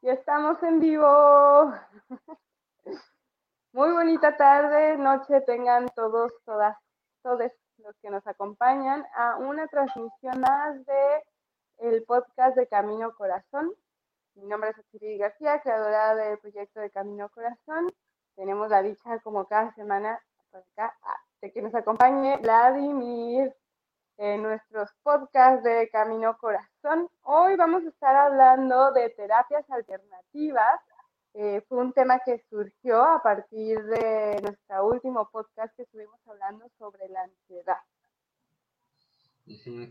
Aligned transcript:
Y 0.00 0.08
estamos 0.10 0.62
en 0.62 0.78
vivo. 0.78 1.74
Muy 3.72 3.90
bonita 3.90 4.36
tarde, 4.36 4.96
noche 4.96 5.40
tengan 5.40 5.88
todos, 5.88 6.32
todas, 6.44 6.76
todos 7.22 7.50
los 7.78 7.96
que 8.00 8.08
nos 8.08 8.24
acompañan 8.26 9.04
a 9.16 9.36
una 9.38 9.66
transmisión 9.66 10.40
más 10.40 10.86
de 10.86 11.22
el 11.78 12.04
podcast 12.04 12.56
de 12.56 12.68
Camino 12.68 13.12
Corazón. 13.16 13.74
Mi 14.34 14.46
nombre 14.46 14.70
es 14.70 14.78
Achiri 14.78 15.18
García, 15.18 15.60
creadora 15.60 16.14
del 16.14 16.38
proyecto 16.38 16.78
de 16.78 16.90
Camino 16.90 17.28
Corazón. 17.30 17.92
Tenemos 18.36 18.68
la 18.68 18.82
dicha, 18.82 19.18
como 19.24 19.46
cada 19.46 19.74
semana, 19.74 20.22
de 21.40 21.52
que 21.52 21.60
nos 21.60 21.74
acompañe 21.74 22.36
Vladimir 22.36 23.52
en 24.18 24.42
nuestros 24.42 24.90
podcasts 25.04 25.62
de 25.62 25.88
Camino 25.90 26.36
Corazón. 26.38 27.08
Hoy 27.22 27.54
vamos 27.56 27.84
a 27.84 27.88
estar 27.88 28.16
hablando 28.16 28.92
de 28.92 29.10
terapias 29.10 29.64
alternativas. 29.70 30.80
Eh, 31.34 31.62
fue 31.68 31.78
un 31.78 31.92
tema 31.92 32.20
que 32.24 32.44
surgió 32.50 33.00
a 33.04 33.22
partir 33.22 33.80
de 33.84 34.40
nuestro 34.42 34.86
último 34.88 35.30
podcast 35.30 35.74
que 35.76 35.82
estuvimos 35.82 36.20
hablando 36.26 36.68
sobre 36.78 37.08
la 37.08 37.22
ansiedad. 37.22 37.78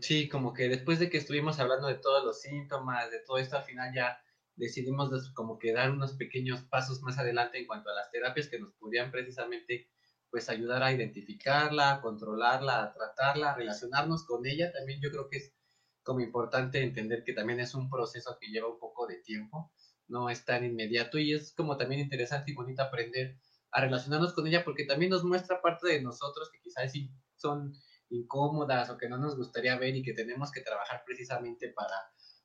Sí, 0.00 0.28
como 0.28 0.52
que 0.52 0.68
después 0.68 0.98
de 0.98 1.08
que 1.08 1.16
estuvimos 1.16 1.58
hablando 1.58 1.88
de 1.88 1.96
todos 1.96 2.22
los 2.24 2.42
síntomas, 2.42 3.10
de 3.10 3.20
todo 3.20 3.38
esto, 3.38 3.56
al 3.56 3.64
final 3.64 3.92
ya 3.94 4.20
decidimos 4.56 5.32
como 5.32 5.58
que 5.58 5.72
dar 5.72 5.90
unos 5.90 6.12
pequeños 6.12 6.62
pasos 6.64 7.00
más 7.00 7.18
adelante 7.18 7.58
en 7.58 7.66
cuanto 7.66 7.88
a 7.90 7.94
las 7.94 8.10
terapias 8.10 8.48
que 8.48 8.58
nos 8.58 8.72
pudieran 8.74 9.10
precisamente 9.10 9.88
pues 10.30 10.48
ayudar 10.48 10.82
a 10.82 10.92
identificarla, 10.92 11.94
a 11.94 12.00
controlarla, 12.00 12.82
a 12.82 12.92
tratarla, 12.92 13.52
a 13.52 13.56
relacionarnos 13.56 14.24
con 14.24 14.46
ella. 14.46 14.72
También 14.72 15.00
yo 15.00 15.10
creo 15.10 15.28
que 15.28 15.38
es 15.38 15.54
como 16.02 16.20
importante 16.20 16.82
entender 16.82 17.22
que 17.24 17.32
también 17.32 17.60
es 17.60 17.74
un 17.74 17.90
proceso 17.90 18.36
que 18.40 18.48
lleva 18.48 18.68
un 18.68 18.78
poco 18.78 19.06
de 19.06 19.16
tiempo, 19.16 19.72
no 20.06 20.30
es 20.30 20.44
tan 20.44 20.64
inmediato 20.64 21.18
y 21.18 21.34
es 21.34 21.52
como 21.54 21.76
también 21.76 22.00
interesante 22.00 22.50
y 22.50 22.54
bonito 22.54 22.82
aprender 22.82 23.38
a 23.70 23.82
relacionarnos 23.82 24.32
con 24.32 24.46
ella 24.46 24.64
porque 24.64 24.84
también 24.84 25.10
nos 25.10 25.24
muestra 25.24 25.60
parte 25.60 25.88
de 25.88 26.02
nosotros 26.02 26.50
que 26.50 26.60
quizás 26.60 26.92
son 27.36 27.74
incómodas 28.08 28.88
o 28.88 28.96
que 28.96 29.08
no 29.08 29.18
nos 29.18 29.36
gustaría 29.36 29.76
ver 29.76 29.96
y 29.96 30.02
que 30.02 30.14
tenemos 30.14 30.50
que 30.50 30.62
trabajar 30.62 31.02
precisamente 31.04 31.68
para 31.68 31.94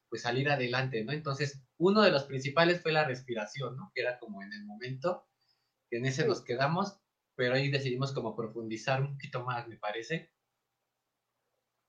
pues 0.09 0.21
salir 0.21 0.49
adelante, 0.49 1.03
¿no? 1.03 1.11
Entonces, 1.11 1.63
uno 1.77 2.01
de 2.01 2.11
los 2.11 2.25
principales 2.25 2.81
fue 2.81 2.91
la 2.91 3.05
respiración, 3.05 3.75
¿no? 3.77 3.91
Que 3.95 4.01
era 4.01 4.19
como 4.19 4.43
en 4.43 4.53
el 4.53 4.65
momento 4.65 5.25
que 5.89 5.97
en 5.97 6.05
ese 6.05 6.27
nos 6.27 6.43
quedamos 6.43 6.99
pero 7.35 7.55
ahí 7.55 7.69
decidimos 7.69 8.13
como 8.13 8.35
profundizar 8.35 9.01
un 9.01 9.13
poquito 9.13 9.43
más, 9.43 9.67
me 9.67 9.77
parece. 9.77 10.31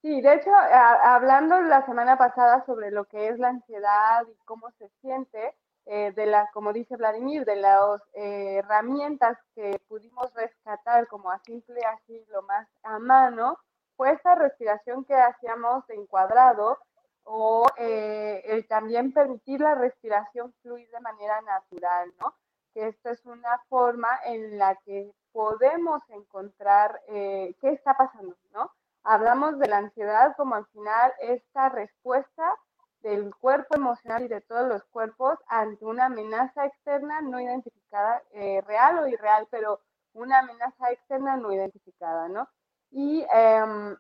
Sí, 0.03 0.21
de 0.21 0.35
hecho, 0.35 0.51
hablando 0.55 1.63
la 1.63 1.87
semana 1.87 2.19
pasada 2.19 2.63
sobre 2.67 2.91
lo 2.91 3.07
que 3.07 3.29
es 3.29 3.39
la 3.39 3.49
ansiedad 3.49 4.27
y 4.29 4.37
cómo 4.45 4.71
se 4.79 4.91
siente, 5.01 5.55
eh, 5.87 6.13
de 6.13 6.27
la, 6.27 6.51
como 6.53 6.73
dice 6.73 6.97
Vladimir, 6.97 7.45
de 7.45 7.57
las 7.57 8.01
eh, 8.15 8.57
herramientas 8.59 9.39
que 9.55 9.79
pudimos 9.89 10.33
rescatar 10.35 11.07
como 11.09 11.31
a 11.31 11.39
simple 11.41 11.81
así 11.85 12.25
lo 12.29 12.43
más 12.43 12.67
a 12.83 12.99
mano, 12.99 13.59
fue 13.97 14.13
esta 14.13 14.35
respiración 14.35 15.05
que 15.05 15.15
hacíamos 15.15 15.87
de 15.87 15.95
encuadrado 15.97 16.79
o 17.25 17.67
eh, 17.79 18.43
el 18.47 18.67
también 18.67 19.13
permitir 19.13 19.61
la 19.61 19.75
respiración 19.75 20.55
fluir 20.63 20.89
de 20.91 21.01
manera 21.01 21.41
natural, 21.43 22.13
¿no? 22.21 22.35
Que 22.73 22.89
esto 22.89 23.11
es 23.11 23.25
una 23.25 23.59
forma 23.69 24.09
en 24.25 24.59
la 24.59 24.77
que 24.85 25.13
podemos 25.35 26.01
encontrar 26.11 27.01
eh, 27.09 27.57
qué 27.61 27.71
está 27.71 27.97
pasando, 27.97 28.37
¿no? 28.53 28.71
Hablamos 29.03 29.59
de 29.59 29.67
la 29.67 29.79
ansiedad 29.79 30.35
como 30.37 30.55
al 30.55 30.65
final 30.67 31.13
esta 31.19 31.69
respuesta 31.71 32.57
del 33.03 33.35
cuerpo 33.35 33.75
emocional 33.75 34.23
y 34.23 34.29
de 34.29 34.41
todos 34.43 34.69
los 34.69 34.85
cuerpos 34.85 35.39
ante 35.49 35.85
una 35.85 36.07
amenaza 36.07 36.65
externa 36.65 37.21
no 37.21 37.41
identificada, 37.41 38.23
eh, 38.31 38.63
real 38.63 39.01
o 39.01 39.09
irreal, 39.09 39.49
pero 39.51 39.81
una 40.15 40.39
amenaza 40.39 40.93
externa 40.93 41.37
no 41.37 41.53
identificada, 41.53 42.29
¿no? 42.29 42.49
Y 42.93 43.27
em, 43.35 43.97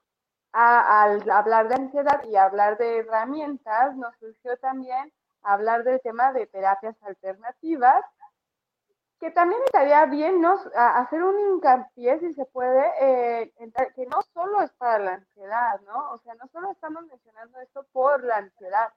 al 0.53 1.31
hablar 1.31 1.69
de 1.69 1.75
ansiedad 1.75 2.23
y 2.25 2.37
hablar 2.37 2.79
de 2.79 2.99
herramientas, 2.99 3.97
nos 3.97 4.15
surgió 4.19 4.57
también 4.59 5.13
hablar 5.43 5.83
del 5.83 6.01
tema 6.01 6.33
de 6.33 6.47
terapias 6.47 6.97
alternativas 7.03 8.05
que 9.21 9.31
también 9.31 9.61
estaría 9.65 10.05
bien 10.07 10.41
¿no? 10.41 10.59
hacer 10.75 11.23
un 11.23 11.39
hincapié, 11.39 12.19
si 12.21 12.35
se 12.35 12.45
puede, 12.47 12.85
eh, 13.01 13.53
que 13.95 14.07
no 14.07 14.23
solo 14.35 14.63
es 14.63 14.73
para 14.73 14.99
la 14.99 15.15
ansiedad, 15.15 15.81
¿no? 15.83 16.13
O 16.13 16.19
sea, 16.19 16.35
no 16.35 16.47
solo 16.49 16.71
estamos 16.73 17.07
mencionando 17.07 17.61
esto 17.61 17.87
por 17.93 18.23
la 18.25 18.37
ansiedad, 18.37 18.93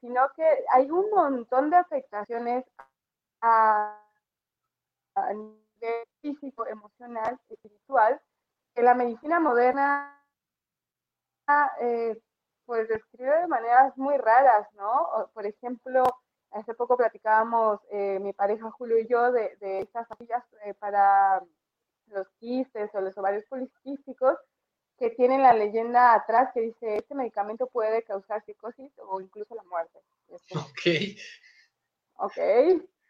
sino 0.00 0.28
que 0.34 0.44
hay 0.72 0.90
un 0.90 1.10
montón 1.10 1.70
de 1.70 1.76
afectaciones 1.76 2.64
a, 3.42 3.96
nivel 5.34 6.06
físico, 6.20 6.66
emocional, 6.66 7.38
espiritual, 7.48 8.20
que 8.74 8.82
la 8.82 8.94
medicina 8.94 9.40
moderna 9.40 10.16
eh, 11.80 12.20
pues 12.64 12.88
describe 12.88 13.40
de 13.40 13.46
maneras 13.48 13.96
muy 13.96 14.16
raras, 14.16 14.66
¿no? 14.74 15.30
Por 15.34 15.46
ejemplo, 15.46 16.04
Hace 16.52 16.74
poco 16.74 16.96
platicábamos 16.96 17.80
eh, 17.90 18.18
mi 18.20 18.32
pareja 18.32 18.70
Julio 18.72 18.98
y 18.98 19.06
yo 19.06 19.30
de, 19.30 19.56
estas 19.60 20.08
pastillas 20.08 20.42
eh, 20.64 20.74
para 20.74 21.42
los 22.08 22.28
quistes 22.40 22.90
o 22.94 23.00
los 23.00 23.16
ovarios 23.16 23.44
poliquísticos 23.44 24.36
que 24.98 25.10
tienen 25.10 25.42
la 25.42 25.54
leyenda 25.54 26.12
atrás 26.12 26.50
que 26.52 26.60
dice 26.60 26.96
este 26.96 27.14
medicamento 27.14 27.68
puede 27.68 28.02
causar 28.02 28.44
psicosis 28.44 28.92
o 28.98 29.20
incluso 29.20 29.54
la 29.54 29.62
muerte. 29.64 29.98
Ok. 30.28 31.16
Ok. 32.16 32.36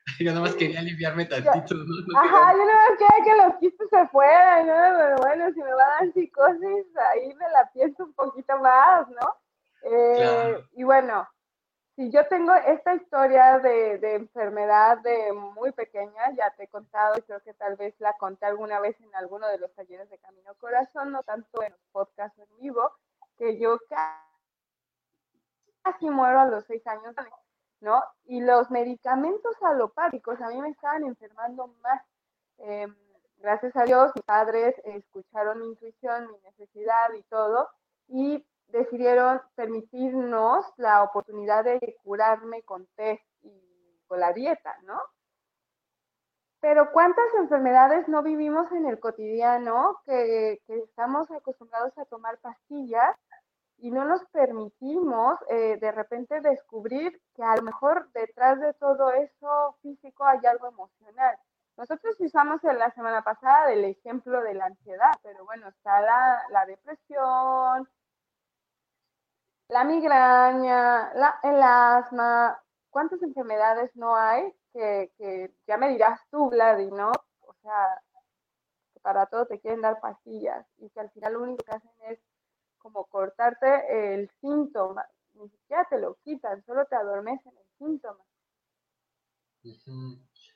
Yo 0.18 0.30
nada 0.30 0.40
más 0.40 0.54
quería 0.54 0.80
aliviarme 0.80 1.24
tantito. 1.24 1.74
ajá, 2.16 2.52
yo 2.52 2.64
nada 2.64 2.88
más 2.88 2.98
quería 2.98 3.24
que 3.24 3.42
los 3.42 3.56
quistes 3.60 3.88
se 3.90 4.08
fueran, 4.08 4.66
¿no? 4.66 4.98
Pero 4.98 5.16
bueno, 5.18 5.52
si 5.52 5.60
me 5.60 5.72
va 5.72 5.84
a 5.84 6.04
dar 6.04 6.12
psicosis, 6.12 6.96
ahí 7.12 7.34
me 7.34 7.48
la 7.50 7.70
pienso 7.72 8.04
un 8.04 8.14
poquito 8.14 8.58
más, 8.58 9.08
¿no? 9.08 9.36
Eh, 9.82 10.64
y 10.72 10.82
bueno, 10.82 11.28
si 12.00 12.10
yo 12.10 12.26
tengo 12.28 12.54
esta 12.54 12.94
historia 12.94 13.58
de, 13.58 14.14
enfermedad 14.14 14.96
de 15.02 15.34
muy 15.34 15.70
pequeña, 15.72 16.34
ya 16.34 16.50
te 16.56 16.64
he 16.64 16.68
contado 16.68 17.18
y 17.18 17.22
creo 17.22 17.40
que 17.42 17.52
tal 17.52 17.76
vez 17.76 17.94
la 17.98 18.14
conté 18.14 18.46
alguna 18.46 18.80
vez 18.80 18.98
en 19.02 19.14
alguno 19.14 19.46
de 19.48 19.58
los 19.58 19.70
talleres 19.74 20.08
de 20.08 20.16
Camino 20.16 20.54
Corazón, 20.54 21.12
no 21.12 21.22
tanto 21.24 21.62
en 21.62 21.72
los 21.72 21.80
podcasts 21.92 22.38
en 22.38 22.56
vivo, 22.58 22.90
que 23.36 23.58
yo 23.58 23.78
casi 25.82 26.08
muero 26.08 26.40
a 26.40 26.46
los 26.46 26.64
seis 26.64 26.86
años, 26.86 27.14
¿no? 27.80 28.02
Y 28.24 28.40
los 28.40 28.70
medicamentos 28.70 29.62
alopáticos 29.62 30.40
a 30.40 30.48
mí 30.48 30.58
me 30.58 30.70
estaban 30.70 31.04
enfermando 31.04 31.66
más. 31.82 32.02
Em, 32.56 32.96
gracias 33.36 33.76
a 33.76 33.84
Dios, 33.84 34.10
mis 34.14 34.24
padres 34.24 34.74
escucharon 34.84 35.60
mi 35.60 35.66
intuición, 35.66 36.28
mi 36.32 36.38
necesidad 36.44 37.12
y 37.12 37.22
todo, 37.24 37.68
y 38.08 38.42
decidieron 38.72 39.40
permitirnos 39.54 40.64
la 40.76 41.02
oportunidad 41.02 41.64
de 41.64 41.96
curarme 42.02 42.62
con 42.62 42.86
té 42.96 43.22
y 43.42 44.00
con 44.06 44.20
la 44.20 44.32
dieta, 44.32 44.76
¿no? 44.84 45.00
Pero 46.60 46.92
¿cuántas 46.92 47.32
enfermedades 47.38 48.06
no 48.08 48.22
vivimos 48.22 48.70
en 48.72 48.86
el 48.86 49.00
cotidiano 49.00 49.98
que, 50.04 50.60
estamos 50.68 51.30
acostumbrados 51.30 51.96
a 51.96 52.04
tomar 52.04 52.38
pastillas 52.38 53.16
y 53.78 53.90
no 53.90 54.04
nos 54.04 54.22
permitimos 54.26 55.38
eh, 55.48 55.78
de 55.80 55.92
repente 55.92 56.40
descubrir 56.42 57.18
que 57.34 57.42
a 57.42 57.56
lo 57.56 57.62
mejor 57.62 58.10
detrás 58.12 58.60
de 58.60 58.74
todo 58.74 59.10
eso 59.12 59.76
físico 59.80 60.24
hay 60.26 60.40
algo 60.44 60.68
emocional? 60.68 61.36
Nosotros 61.78 62.14
usamos 62.20 62.62
en 62.64 62.78
la 62.78 62.90
semana 62.90 63.22
pasada 63.22 63.72
el 63.72 63.86
ejemplo 63.86 64.42
de 64.42 64.52
la 64.52 64.66
ansiedad, 64.66 65.12
pero 65.22 65.46
bueno, 65.46 65.68
está 65.68 66.02
la 66.02 66.66
depresión, 66.66 67.88
la 69.70 69.84
migraña, 69.84 71.12
el 71.42 71.62
asma, 71.62 72.60
¿cuántas 72.90 73.22
enfermedades 73.22 73.94
no 73.94 74.16
hay 74.16 74.52
que, 74.72 75.52
ya 75.66 75.76
me 75.76 75.90
dirás 75.90 76.20
tú, 76.30 76.50
Vladi, 76.50 76.90
¿no? 76.90 77.10
O 77.40 77.54
sea, 77.62 78.02
que 78.92 79.00
para 79.00 79.26
todo 79.26 79.46
te 79.46 79.60
quieren 79.60 79.80
dar 79.80 80.00
pastillas 80.00 80.66
y 80.78 80.90
que 80.90 81.00
al 81.00 81.10
final 81.10 81.34
lo 81.34 81.42
único 81.42 81.64
que 81.64 81.72
hacen 81.72 81.90
es 82.08 82.18
como 82.78 83.04
cortarte 83.06 84.14
el 84.14 84.30
síntoma, 84.40 85.06
ni 85.34 85.48
siquiera 85.48 85.86
te 85.88 85.98
lo 85.98 86.16
quitan, 86.24 86.64
solo 86.64 86.86
te 86.86 86.96
adormecen 86.96 87.52
el 87.56 87.66
síntoma. 87.78 88.24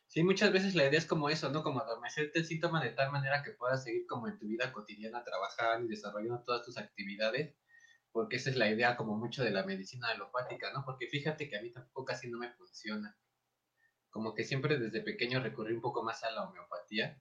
Sí, 0.06 0.22
muchas 0.22 0.52
veces 0.52 0.74
la 0.74 0.84
idea 0.84 0.98
es 0.98 1.06
como 1.06 1.28
eso, 1.28 1.50
¿no? 1.50 1.62
Como 1.62 1.80
adormecerte 1.80 2.38
el 2.38 2.46
síntoma 2.46 2.82
de 2.82 2.90
tal 2.90 3.10
manera 3.10 3.42
que 3.42 3.50
puedas 3.50 3.84
seguir 3.84 4.06
como 4.06 4.28
en 4.28 4.38
tu 4.38 4.46
vida 4.46 4.72
cotidiana 4.72 5.24
trabajando 5.24 5.86
y 5.86 5.90
desarrollando 5.90 6.42
todas 6.42 6.64
tus 6.64 6.78
actividades 6.78 7.54
porque 8.14 8.36
esa 8.36 8.50
es 8.50 8.56
la 8.56 8.68
idea 8.68 8.96
como 8.96 9.16
mucho 9.16 9.42
de 9.42 9.50
la 9.50 9.64
medicina 9.64 10.08
alopática, 10.08 10.72
¿no? 10.72 10.84
Porque 10.84 11.08
fíjate 11.08 11.48
que 11.48 11.58
a 11.58 11.62
mí 11.62 11.72
tampoco 11.72 12.04
casi 12.04 12.30
no 12.30 12.38
me 12.38 12.52
funciona. 12.52 13.18
Como 14.08 14.34
que 14.34 14.44
siempre 14.44 14.78
desde 14.78 15.00
pequeño 15.00 15.42
recurrí 15.42 15.74
un 15.74 15.80
poco 15.80 16.04
más 16.04 16.22
a 16.22 16.30
la 16.30 16.44
homeopatía 16.44 17.20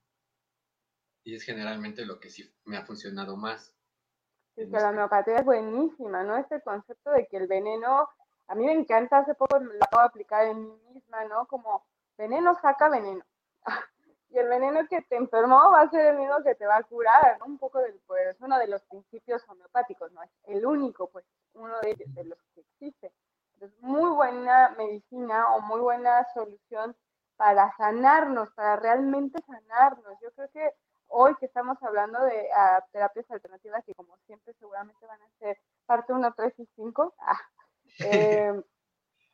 y 1.24 1.34
es 1.34 1.42
generalmente 1.42 2.06
lo 2.06 2.20
que 2.20 2.30
sí 2.30 2.48
me 2.66 2.78
ha 2.78 2.86
funcionado 2.86 3.36
más. 3.36 3.76
Sí, 4.56 4.70
que 4.70 4.78
la 4.78 4.92
homeopatía 4.92 5.38
es 5.38 5.46
buenísima, 5.46 6.24
¿no? 6.24 6.38
Este 6.38 6.62
concepto 6.62 7.10
de 7.10 7.26
que 7.26 7.38
el 7.38 7.48
veneno, 7.48 8.08
a 8.48 8.54
mí 8.54 8.64
me 8.64 8.74
encanta, 8.74 9.18
hace 9.18 9.34
poco 9.34 9.58
lo 9.58 9.84
acabo 9.84 10.04
de 10.04 10.10
aplicar 10.10 10.46
en 10.46 10.62
mí 10.62 10.78
misma 10.94 10.94
misma, 10.94 11.26
¿no? 11.26 11.48
Como 11.48 11.88
veneno 12.20 12.54
saca 12.62 12.90
veneno. 12.90 13.26
Y 14.34 14.40
el 14.40 14.50
veneno 14.50 14.88
que 14.90 15.02
te 15.04 15.16
enfermó 15.16 15.72
va 15.72 15.82
a 15.82 15.90
ser 15.90 16.08
el 16.08 16.18
mismo 16.18 16.44
que 16.44 16.56
te 16.56 16.66
va 16.66 16.78
a 16.78 16.84
curar, 16.84 17.38
¿no? 17.40 17.46
Un 17.46 17.60
poco 17.60 17.80
del, 17.80 18.00
pues, 18.08 18.36
uno 18.42 18.58
de 18.58 18.68
los 18.68 18.82
principios 18.84 19.48
homeopáticos, 19.48 20.12
¿no? 20.12 20.24
Es 20.24 20.32
el 20.48 20.66
único, 20.66 21.08
pues, 21.10 21.24
uno 21.54 21.80
de, 21.82 21.96
de 21.96 22.24
los 22.24 22.40
que 22.56 22.62
existe. 22.62 23.12
Es 23.62 23.72
muy 23.82 24.10
buena 24.10 24.70
medicina 24.78 25.54
o 25.56 25.62
muy 25.62 25.80
buena 25.80 26.26
solución 26.34 26.96
para 27.38 27.72
sanarnos, 27.78 28.50
para 28.54 28.76
realmente 28.76 29.40
sanarnos. 29.46 30.20
Yo 30.22 30.32
creo 30.32 30.50
que 30.50 30.72
hoy 31.08 31.36
que 31.36 31.46
estamos 31.46 31.82
hablando 31.84 32.20
de 32.24 32.50
ah, 32.56 32.84
terapias 32.92 33.30
alternativas, 33.30 33.84
que 33.86 33.94
como 33.94 34.18
siempre 34.26 34.54
seguramente 34.60 35.06
van 35.06 35.22
a 35.22 35.30
ser 35.40 35.58
parte 35.86 36.12
1, 36.12 36.34
3 36.36 36.54
y 36.58 36.68
5, 36.76 37.14
ah, 37.20 37.40
eh, 38.00 38.64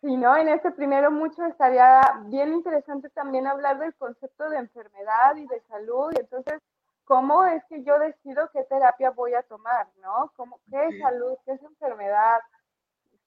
si 0.01 0.15
no, 0.15 0.37
en 0.37 0.47
este 0.47 0.71
primero 0.71 1.11
mucho 1.11 1.45
estaría 1.45 2.01
bien 2.25 2.53
interesante 2.53 3.09
también 3.09 3.47
hablar 3.47 3.79
del 3.79 3.93
concepto 3.95 4.49
de 4.49 4.57
enfermedad 4.57 5.35
y 5.35 5.45
de 5.47 5.59
salud, 5.61 6.11
y 6.13 6.19
entonces, 6.19 6.61
¿cómo 7.03 7.45
es 7.45 7.63
que 7.65 7.83
yo 7.83 7.99
decido 7.99 8.49
qué 8.53 8.63
terapia 8.63 9.11
voy 9.11 9.33
a 9.33 9.43
tomar, 9.43 9.87
no? 10.01 10.31
¿Cómo, 10.35 10.59
¿Qué 10.69 10.87
es 10.87 10.99
salud? 10.99 11.37
¿Qué 11.45 11.53
es 11.53 11.63
enfermedad? 11.63 12.39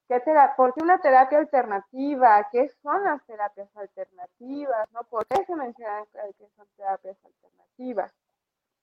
¿Qué 0.08 0.20
¿Por 0.56 0.74
qué 0.74 0.82
una 0.82 0.98
terapia 0.98 1.38
alternativa? 1.38 2.46
¿Qué 2.50 2.68
son 2.82 3.02
las 3.04 3.24
terapias 3.24 3.74
alternativas? 3.76 4.90
¿no? 4.92 5.04
¿Por 5.04 5.26
qué 5.26 5.44
se 5.44 5.56
mencionan 5.56 6.04
que 6.36 6.48
son 6.54 6.66
terapias 6.76 7.16
alternativas? 7.24 8.12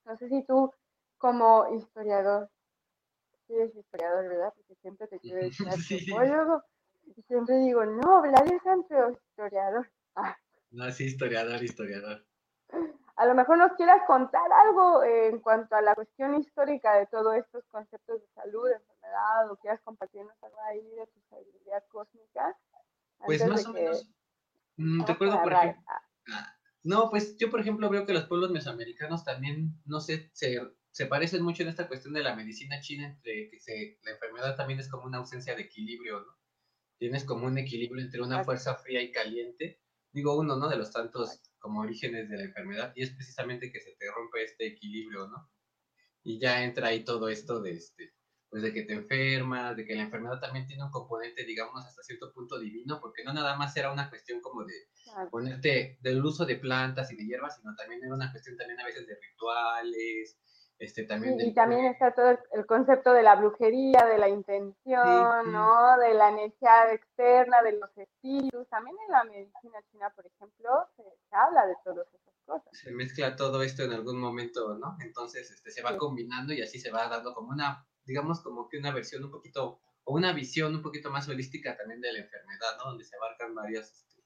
No 0.06 0.18
sé 0.18 0.28
si 0.30 0.44
tú, 0.44 0.74
como 1.18 1.68
historiador, 1.76 2.50
sí 3.46 3.54
eres 3.54 3.76
historiador, 3.76 4.28
¿verdad? 4.28 4.54
Porque 4.56 4.76
siempre 4.82 5.08
te 5.08 5.20
quiero 5.20 5.42
decir 5.42 5.68
antropólogo. 5.70 6.64
Siempre 7.28 7.58
digo, 7.60 7.86
no, 7.86 8.22
Vlad 8.22 8.46
es 8.46 8.62
historiador. 9.14 9.90
Ah. 10.16 10.38
No, 10.72 10.92
sí, 10.92 11.06
historiador, 11.06 11.64
historiador. 11.64 12.26
A 13.16 13.26
lo 13.26 13.36
mejor 13.36 13.58
nos 13.58 13.74
quieras 13.74 14.02
contar 14.08 14.50
algo 14.52 15.04
en 15.04 15.40
cuanto 15.40 15.76
a 15.76 15.82
la 15.82 15.96
cuestión 15.96 16.36
histórica 16.36 16.96
de 16.96 17.08
todos 17.08 17.36
estos 17.36 17.66
conceptos 17.66 18.22
de 18.22 18.28
salud, 18.34 18.68
de 18.68 18.76
enfermedad, 18.76 19.52
o 19.52 19.58
quieras 19.58 19.82
compartirnos 19.84 20.34
algo 20.42 20.62
ahí 20.62 20.88
de 20.92 21.08
tu 21.08 21.20
sabiduría 21.30 21.82
cósmica. 21.90 22.58
Pues 23.26 23.46
más 23.46 23.66
o 23.66 23.74
menos. 23.74 24.10
Mm, 24.78 25.04
recuerdo, 25.06 25.42
por 25.44 25.52
ejemplo. 25.52 25.84
Ah, 25.88 26.56
no, 26.84 27.10
pues 27.10 27.38
yo, 27.38 27.50
por 27.50 27.60
ejemplo, 27.60 27.90
veo 27.90 28.06
que 28.06 28.14
los 28.14 28.26
pueblos 28.26 28.52
mesoamericanos 28.52 29.26
también, 29.26 29.74
no 29.86 30.00
sé, 30.00 30.30
se, 30.34 30.58
se 30.92 31.06
parecen 31.06 31.44
mucho 31.44 31.64
en 31.64 31.70
esta 31.70 31.90
cuestión 31.90 32.14
de 32.14 32.24
la 32.24 32.36
medicina 32.36 32.80
china, 32.80 33.08
entre 33.08 33.50
que 33.50 33.60
se, 33.60 34.00
la 34.04 34.12
enfermedad 34.12 34.56
también 34.56 34.80
es 34.80 34.88
como 34.88 35.06
una 35.06 35.18
ausencia 35.18 35.56
de 35.56 35.64
equilibrio, 35.64 36.22
¿no? 36.22 36.39
Tienes 37.00 37.24
como 37.24 37.48
un 37.48 37.58
equilibrio 37.58 38.04
entre 38.04 38.22
una 38.22 38.44
fuerza 38.44 38.76
fría 38.76 39.02
y 39.02 39.12
caliente. 39.12 39.82
Digo 40.12 40.38
uno, 40.38 40.58
¿no? 40.58 40.70
De 40.70 40.78
los 40.78 40.92
tantos 40.92 41.42
como 41.60 41.82
orígenes 41.82 42.30
de 42.30 42.38
la 42.38 42.44
enfermedad, 42.44 42.94
y 42.96 43.04
es 43.04 43.12
precisamente 43.12 43.72
que 43.72 43.82
se 43.82 43.92
te 43.98 44.10
rompe 44.12 44.44
este 44.44 44.68
equilibrio, 44.68 45.28
¿no? 45.28 45.52
Y 46.24 46.40
ya 46.40 46.64
entra 46.64 46.88
ahí 46.88 47.04
todo 47.04 47.30
esto 47.30 47.62
de 47.62 47.72
este, 47.72 48.14
pues 48.50 48.64
de 48.64 48.74
que 48.74 48.84
te 48.84 48.94
enfermas, 48.94 49.76
de 49.76 49.86
que 49.86 49.96
la 49.96 50.04
enfermedad 50.04 50.40
también 50.40 50.66
tiene 50.66 50.84
un 50.84 50.92
componente, 50.92 51.46
digamos, 51.46 51.86
hasta 51.86 52.02
cierto 52.04 52.34
punto 52.34 52.60
divino, 52.60 53.00
porque 53.00 53.24
no 53.24 53.34
nada 53.34 53.58
más 53.58 53.76
era 53.78 53.92
una 53.92 54.10
cuestión 54.10 54.42
como 54.42 54.66
de 54.66 54.74
ponerte 55.32 55.98
del 56.02 56.24
uso 56.24 56.46
de 56.46 56.56
plantas 56.56 57.12
y 57.12 57.16
de 57.16 57.26
hierbas, 57.26 57.58
sino 57.58 57.76
también 57.76 58.04
era 58.04 58.14
una 58.14 58.32
cuestión 58.32 58.58
también 58.58 58.80
a 58.80 58.86
veces 58.86 59.06
de 59.06 59.16
rituales, 59.16 60.38
este, 60.80 61.04
también 61.04 61.40
y, 61.42 61.54
también 61.54 61.86
está 61.88 62.14
todo 62.14 62.40
el, 62.54 62.66
concepto 62.66 63.12
de 63.12 63.22
la 63.22 63.36
brujería, 63.36 64.06
de 64.06 64.18
la 64.18 64.30
intención, 64.30 65.52
¿no? 65.52 65.98
De 65.98 66.14
la 66.14 66.30
energía 66.30 66.94
externa, 66.94 67.62
de 67.62 67.74
los 67.74 67.90
espíritus. 67.98 68.66
También 68.70 68.96
en 69.06 69.12
la 69.12 69.26
medicina 69.26 69.78
china, 69.92 70.10
por 70.16 70.26
ejemplo, 70.26 70.70
se, 70.96 71.04
habla 71.32 71.68
de 71.68 71.76
todas 71.84 72.08
esas 72.08 72.34
cosas. 72.46 72.70
Se 72.72 72.92
mezcla 72.92 73.36
todo 73.36 73.62
esto 73.62 73.84
en 73.84 73.92
algún 73.92 74.22
momento, 74.22 74.78
¿no? 74.78 74.96
Entonces 75.02 75.52
este, 75.52 75.70
se 75.70 75.82
va 75.82 75.98
combinando 75.98 76.54
y 76.54 76.62
así 76.62 76.80
se 76.80 76.92
va 76.92 77.10
dando 77.10 77.34
como 77.34 77.50
una, 77.50 77.86
digamos, 78.06 78.40
como 78.40 78.70
que 78.70 78.78
una 78.78 78.94
versión 78.94 79.26
un 79.26 79.32
poquito, 79.32 79.82
o 80.06 80.16
una 80.16 80.32
visión 80.32 80.74
un 80.74 80.82
poquito 80.82 81.12
más 81.12 81.28
holística 81.28 81.76
también 81.76 82.00
de 82.00 82.14
la 82.14 82.20
enfermedad, 82.20 82.78
¿no? 82.78 82.92
Donde 82.92 83.04
se 83.04 83.18
abarcan 83.18 83.54
varias, 83.54 83.92
este, 83.92 84.24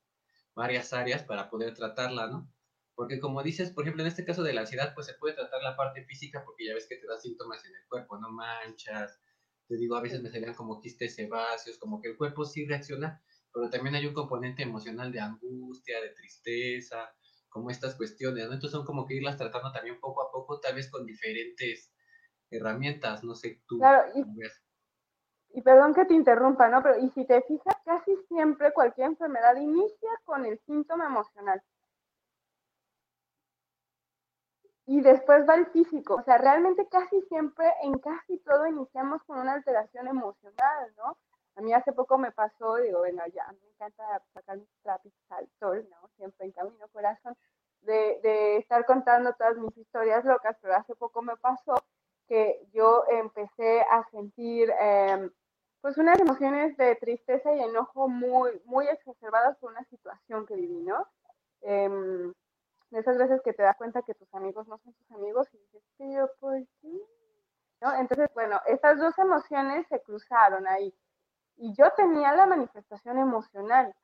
varias 0.54 0.94
áreas 0.94 1.24
para 1.24 1.50
poder 1.50 1.74
tratarla, 1.74 2.28
¿no? 2.28 2.48
Porque 2.96 3.20
como 3.20 3.42
dices, 3.42 3.72
por 3.72 3.84
ejemplo, 3.84 4.04
en 4.04 4.08
este 4.08 4.26
caso 4.26 4.44
de 4.44 4.54
la 4.54 4.62
ansiedad, 4.62 4.94
pues 4.94 5.08
se 5.08 5.16
puede 5.16 5.36
tratar 5.36 5.62
la 5.64 5.76
parte 5.76 6.06
física 6.06 6.44
porque 6.46 6.66
ya 6.68 6.74
ves 6.74 6.88
que 6.88 6.98
te 6.98 7.08
da 7.08 7.18
síntomas 7.18 7.66
en 7.66 7.76
el 7.76 7.88
cuerpo, 7.90 8.18
no 8.20 8.30
manchas, 8.32 9.20
te 9.68 9.78
digo, 9.78 9.96
a 9.96 10.02
veces 10.02 10.22
me 10.22 10.30
salían 10.30 10.54
como 10.54 10.80
quistes 10.80 11.16
sebáceos, 11.16 11.78
como 11.80 12.02
que 12.02 12.10
el 12.10 12.18
cuerpo 12.18 12.46
sí 12.46 12.66
reacciona, 12.68 13.24
pero 13.52 13.70
también 13.70 13.96
hay 13.96 14.06
un 14.06 14.14
componente 14.14 14.64
emocional 14.64 15.12
de 15.12 15.20
angustia, 15.20 16.02
de 16.02 16.10
tristeza, 16.10 17.14
como 17.50 17.70
estas 17.70 17.96
cuestiones, 17.96 18.48
¿no? 18.48 18.54
Entonces 18.54 18.72
son 18.72 18.86
como 18.86 19.06
que 19.06 19.16
irlas 19.16 19.38
tratando 19.38 19.72
también 19.72 20.00
poco 20.00 20.28
a 20.28 20.32
poco, 20.32 20.60
tal 20.60 20.76
vez 20.76 20.90
con 20.90 21.06
diferentes 21.06 21.94
herramientas, 22.50 23.24
no 23.24 23.36
sé, 23.36 23.62
tú. 23.68 23.78
Claro, 23.78 24.12
y, 24.16 24.26
y 25.60 25.62
perdón 25.62 25.94
que 25.94 26.06
te 26.06 26.16
interrumpa, 26.16 26.68
¿no? 26.68 26.82
Pero 26.82 27.00
y 27.00 27.10
si 27.12 27.26
te 27.26 27.42
fijas, 27.44 27.76
casi 27.86 28.16
siempre 28.28 28.74
cualquier 28.74 29.08
enfermedad 29.08 29.56
inicia 29.56 30.10
con 30.26 30.46
el 30.46 30.60
síntoma 30.66 31.06
emocional. 31.06 31.62
Y 34.94 35.02
después 35.02 35.44
va 35.50 35.56
el 35.56 35.66
físico. 35.72 36.18
O 36.20 36.24
sea, 36.24 36.38
realmente 36.38 36.88
casi 36.88 37.20
siempre, 37.24 37.66
en 37.82 37.98
casi 37.98 38.38
todo, 38.38 38.68
iniciamos 38.68 39.24
con 39.24 39.40
una 39.40 39.54
alteración 39.54 40.08
emocional, 40.08 40.94
¿no? 40.98 41.18
A 41.56 41.62
mí 41.62 41.74
hace 41.74 41.94
poco 41.94 42.20
me 42.20 42.32
pasó, 42.32 42.76
digo, 42.76 43.00
bueno, 43.00 43.24
ya, 43.34 43.52
me 43.54 43.70
encanta 43.70 44.22
sacar 44.36 44.60
mis 44.60 44.70
trapitos 44.84 45.32
al 45.32 45.50
sol, 45.60 45.88
¿no? 45.90 46.08
Siempre 46.18 46.46
en 46.46 46.52
camino 46.52 46.88
corazón, 46.92 47.36
de, 47.82 48.20
de 48.22 48.58
estar 48.58 48.86
contando 48.86 49.34
todas 49.34 49.58
mis 49.58 49.76
historias 49.76 50.26
locas, 50.26 50.56
pero 50.62 50.76
hace 50.76 50.94
poco 50.94 51.24
me 51.24 51.38
pasó 51.38 51.74
que 52.28 52.64
yo 52.72 53.04
empecé 53.10 53.82
a 53.82 54.08
sentir, 54.12 54.72
eh, 54.80 55.28
pues, 55.82 55.98
unas 55.98 56.20
emociones 56.20 56.78
de 56.78 56.96
tristeza 56.98 57.52
y 57.52 57.62
enojo 57.62 58.08
muy, 58.08 58.62
muy 58.66 58.88
exacerbadas 58.88 59.58
por 59.58 59.72
una 59.72 59.84
situación 59.86 60.46
que 60.46 60.54
viví, 60.54 60.84
¿no? 60.84 61.08
Eh, 61.62 62.32
de 62.94 63.00
esas 63.00 63.18
veces 63.18 63.42
que 63.42 63.54
te 63.54 63.64
das 63.64 63.76
cuenta 63.76 64.04
que 64.04 64.14
tus 64.14 64.32
amigos 64.36 64.68
no 64.68 64.78
son 64.78 64.94
tus 64.94 65.12
amigos 65.12 65.48
y 65.52 65.58
dices, 65.58 65.84
pero 65.98 66.30
¿por 66.40 66.60
qué? 66.80 67.02
¿No? 67.82 67.96
Entonces, 67.96 68.30
bueno, 68.36 68.62
estas 68.68 69.00
dos 69.00 69.18
emociones 69.18 69.88
se 69.90 70.00
cruzaron 70.02 70.68
ahí. 70.68 70.94
Y 71.58 71.74
yo 71.74 71.92
tenía 71.98 72.34
la 72.34 72.46
manifestación 72.46 73.18
emocional, 73.18 73.96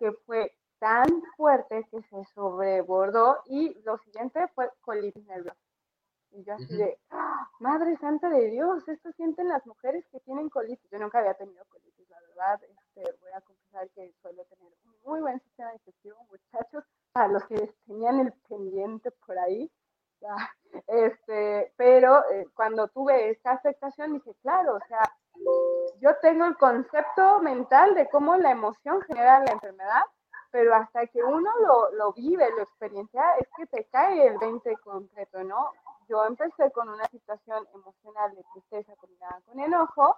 que 0.00 0.10
fue 0.26 0.52
tan 0.80 1.06
fuerte 1.36 1.86
que 1.90 2.02
se 2.02 2.24
sobrebordó 2.34 3.42
y 3.46 3.80
lo 3.84 3.96
siguiente 3.98 4.48
fue 4.56 4.70
colitis 4.80 5.24
nerviosa. 5.26 5.56
Y 6.32 6.42
yo 6.42 6.54
así 6.54 6.76
de, 6.76 6.98
¡Ah! 7.10 7.48
Madre 7.60 7.96
Santa 7.98 8.28
de 8.28 8.50
Dios, 8.50 8.86
esto 8.88 9.12
sienten 9.12 9.48
las 9.48 9.64
mujeres 9.66 10.04
que 10.10 10.18
tienen 10.20 10.50
colitis. 10.50 10.90
Yo 10.90 10.98
nunca 10.98 11.20
había 11.20 11.34
tenido 11.34 11.64
colitis, 11.66 12.10
la 12.10 12.20
verdad. 12.20 12.60
Este, 12.64 13.16
voy 13.20 13.30
a 13.32 13.40
confesar 13.40 13.88
que 13.90 14.12
suelo 14.20 14.44
tener 14.46 14.72
un 14.84 14.94
muy 15.04 15.20
buen 15.20 15.40
sistema 15.40 15.70
digestivo, 15.72 16.26
muchachos 16.28 16.84
a 17.16 17.28
los 17.28 17.44
que 17.46 17.74
tenían 17.86 18.20
el 18.20 18.32
pendiente 18.48 19.10
por 19.10 19.38
ahí. 19.38 19.70
Este, 20.86 21.72
pero 21.76 22.28
eh, 22.30 22.48
cuando 22.54 22.88
tuve 22.88 23.30
esta 23.30 23.52
afectación 23.52 24.14
dije, 24.14 24.34
claro, 24.42 24.74
o 24.76 24.80
sea, 24.88 25.00
yo 26.00 26.16
tengo 26.20 26.44
el 26.44 26.56
concepto 26.56 27.40
mental 27.40 27.94
de 27.94 28.08
cómo 28.08 28.36
la 28.36 28.50
emoción 28.50 29.00
genera 29.02 29.40
la 29.40 29.52
enfermedad, 29.52 30.02
pero 30.50 30.74
hasta 30.74 31.06
que 31.06 31.22
uno 31.22 31.50
lo, 31.60 31.92
lo 31.92 32.12
vive, 32.12 32.50
lo 32.50 32.62
experiencia, 32.62 33.36
es 33.38 33.48
que 33.56 33.66
te 33.66 33.84
cae 33.86 34.26
el 34.26 34.38
20 34.38 34.76
concreto, 34.78 35.44
¿no? 35.44 35.70
Yo 36.08 36.24
empecé 36.24 36.70
con 36.72 36.88
una 36.88 37.06
situación 37.06 37.66
emocional 37.74 38.34
de 38.34 38.44
tristeza 38.52 38.94
combinada 38.96 39.40
con 39.46 39.60
enojo, 39.60 40.16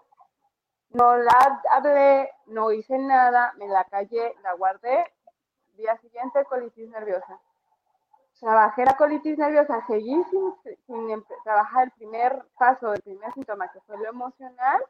no 0.90 1.16
la 1.16 1.60
hablé, 1.70 2.32
no 2.46 2.72
hice 2.72 2.98
nada, 2.98 3.52
me 3.58 3.68
la 3.68 3.84
callé, 3.84 4.34
la 4.42 4.54
guardé 4.54 5.04
Día 5.78 5.96
siguiente, 5.98 6.44
colitis 6.46 6.90
nerviosa. 6.90 7.38
Trabajé 8.40 8.84
la 8.84 8.96
colitis 8.96 9.38
nerviosa, 9.38 9.80
seguí 9.86 10.24
sin, 10.24 11.24
trabajar 11.44 11.84
el 11.84 11.90
primer 11.92 12.42
paso, 12.58 12.94
el 12.94 13.00
primer 13.00 13.32
síntoma, 13.32 13.68
que 13.68 13.80
fue 13.82 13.96
lo 13.96 14.08
emocional, 14.08 14.84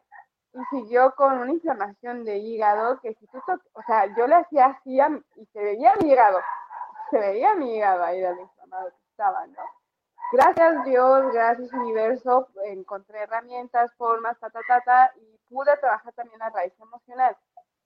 y 0.55 0.65
siguió 0.71 1.15
con 1.15 1.41
una 1.41 1.53
inflamación 1.53 2.25
de 2.25 2.39
hígado, 2.39 2.99
que 3.01 3.13
si 3.13 3.27
tú, 3.27 3.39
o 3.75 3.83
sea, 3.83 4.07
yo 4.17 4.27
le 4.27 4.37
hacía 4.37 4.65
así 4.65 4.99
y 5.37 5.45
se 5.53 5.63
veía 5.63 5.93
mi 6.01 6.11
hígado, 6.11 6.41
se 7.11 7.19
veía 7.19 7.55
mi 7.55 7.77
hígado 7.77 8.05
ahí 8.05 8.23
de 8.23 8.35
lo 8.35 8.41
inflamado 8.41 8.89
que 8.89 9.11
estaba, 9.11 9.47
¿no? 9.47 9.63
Gracias 10.33 10.85
Dios, 10.87 11.33
gracias 11.35 11.71
universo, 11.75 12.49
encontré 12.65 13.25
herramientas, 13.25 13.93
formas, 13.97 14.39
ta, 14.41 14.49
ta, 14.49 14.61
ta, 14.67 14.81
ta, 14.81 15.13
y 15.17 15.39
pude 15.51 15.77
trabajar 15.77 16.15
también 16.15 16.39
la 16.39 16.49
raíz 16.49 16.73
emocional 16.81 17.37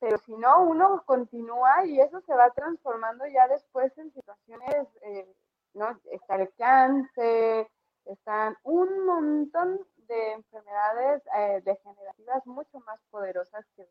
pero 0.02 0.18
si 0.18 0.36
no, 0.36 0.64
uno 0.64 1.04
continúa 1.06 1.86
y 1.86 2.00
eso 2.00 2.20
se 2.22 2.34
va 2.34 2.50
transformando 2.50 3.24
ya 3.28 3.46
después 3.46 3.96
en 3.96 4.12
situaciones, 4.12 4.88
eh, 5.02 5.32
¿no? 5.74 5.96
Está 6.10 6.34
el 6.34 6.52
cáncer, 6.58 7.68
están 8.06 8.56
un 8.64 9.06
montón 9.06 9.78
de 10.08 10.32
enfermedades 10.32 11.22
eh, 11.38 11.62
degenerativas 11.64 12.44
mucho 12.46 12.80
más 12.80 13.00
poderosas 13.12 13.64
que, 13.76 13.86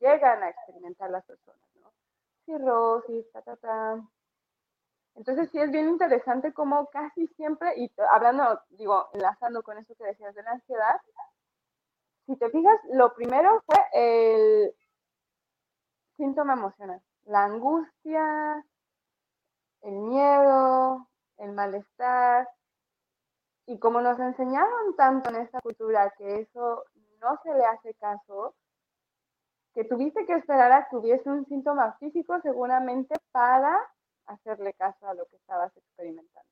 llegan 0.00 0.42
a 0.42 0.48
experimentar 0.48 1.08
las 1.10 1.24
personas, 1.24 1.60
¿no? 1.76 1.92
cirrosis, 2.44 3.30
ta, 3.30 3.42
ta, 3.42 3.56
ta. 3.56 4.02
Entonces 5.14 5.50
sí 5.52 5.60
es 5.60 5.70
bien 5.70 5.88
interesante 5.88 6.52
como 6.52 6.86
casi 6.86 7.28
siempre, 7.28 7.74
y 7.76 7.92
hablando, 8.10 8.60
digo, 8.70 9.08
enlazando 9.12 9.62
con 9.62 9.78
eso 9.78 9.94
que 9.94 10.04
decías 10.04 10.34
de 10.34 10.42
la 10.42 10.52
ansiedad, 10.52 11.00
si 12.26 12.36
te 12.36 12.50
fijas, 12.50 12.80
lo 12.90 13.14
primero 13.14 13.62
fue 13.66 13.76
el 13.92 14.74
síntoma 16.16 16.54
emocional, 16.54 17.00
la 17.24 17.44
angustia, 17.44 18.64
el 19.82 19.94
miedo, 19.94 21.08
el 21.38 21.52
malestar, 21.52 22.48
y 23.66 23.78
como 23.78 24.00
nos 24.00 24.18
enseñaron 24.18 24.94
tanto 24.96 25.30
en 25.30 25.36
esta 25.36 25.60
cultura 25.60 26.12
que 26.16 26.40
eso 26.40 26.84
no 27.20 27.40
se 27.42 27.52
le 27.54 27.64
hace 27.64 27.94
caso, 27.94 28.54
que 29.74 29.84
tuviste 29.84 30.24
que 30.24 30.34
esperar 30.34 30.72
a 30.72 30.88
que 30.88 30.96
hubiese 30.96 31.28
un 31.28 31.44
síntoma 31.46 31.96
físico 31.98 32.40
seguramente 32.42 33.14
para 33.32 33.76
hacerle 34.26 34.72
caso 34.74 35.06
a 35.06 35.14
lo 35.14 35.26
que 35.26 35.36
estabas 35.36 35.76
experimentando. 35.76 36.50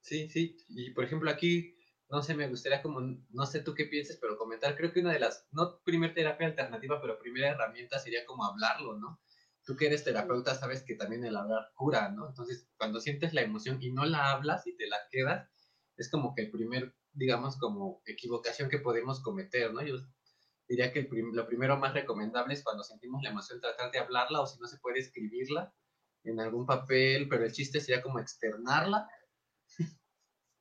Sí, 0.00 0.28
sí. 0.30 0.56
Y 0.68 0.90
por 0.92 1.04
ejemplo 1.04 1.30
aquí, 1.30 1.76
no 2.12 2.22
sé, 2.22 2.34
me 2.34 2.48
gustaría 2.48 2.82
como, 2.82 3.00
no 3.00 3.46
sé 3.46 3.60
tú 3.60 3.74
qué 3.74 3.86
piensas, 3.86 4.18
pero 4.20 4.36
comentar, 4.36 4.76
creo 4.76 4.92
que 4.92 5.00
una 5.00 5.12
de 5.12 5.18
las, 5.18 5.48
no 5.50 5.80
primer 5.82 6.14
terapia 6.14 6.46
alternativa, 6.46 7.00
pero 7.00 7.18
primera 7.18 7.48
herramienta 7.48 7.98
sería 7.98 8.24
como 8.26 8.44
hablarlo, 8.44 8.98
¿no? 8.98 9.20
tú 9.64 9.76
que 9.76 9.86
eres 9.86 10.04
terapeuta 10.04 10.54
sabes 10.54 10.82
que 10.82 10.94
también 10.94 11.24
el 11.24 11.36
hablar 11.36 11.70
cura, 11.74 12.10
¿no? 12.10 12.28
Entonces, 12.28 12.68
cuando 12.76 13.00
sientes 13.00 13.32
la 13.32 13.42
emoción 13.42 13.78
y 13.80 13.92
no 13.92 14.04
la 14.04 14.32
hablas 14.32 14.66
y 14.66 14.76
te 14.76 14.86
la 14.88 14.98
quedas, 15.10 15.48
es 15.96 16.10
como 16.10 16.34
que 16.34 16.42
el 16.42 16.50
primer, 16.50 16.94
digamos, 17.12 17.58
como 17.58 18.02
equivocación 18.06 18.68
que 18.68 18.78
podemos 18.78 19.22
cometer, 19.22 19.72
¿no? 19.72 19.82
Yo 19.82 19.96
diría 20.68 20.92
que 20.92 21.08
lo 21.32 21.46
primero 21.46 21.76
más 21.76 21.94
recomendable 21.94 22.54
es 22.54 22.64
cuando 22.64 22.82
sentimos 22.82 23.22
la 23.22 23.30
emoción 23.30 23.60
tratar 23.60 23.90
de 23.90 23.98
hablarla 23.98 24.40
o 24.40 24.46
si 24.46 24.58
no 24.58 24.66
se 24.66 24.78
puede 24.78 24.98
escribirla 25.00 25.72
en 26.24 26.40
algún 26.40 26.66
papel, 26.66 27.28
pero 27.28 27.44
el 27.44 27.52
chiste 27.52 27.80
sería 27.80 28.02
como 28.02 28.18
externarla 28.18 29.08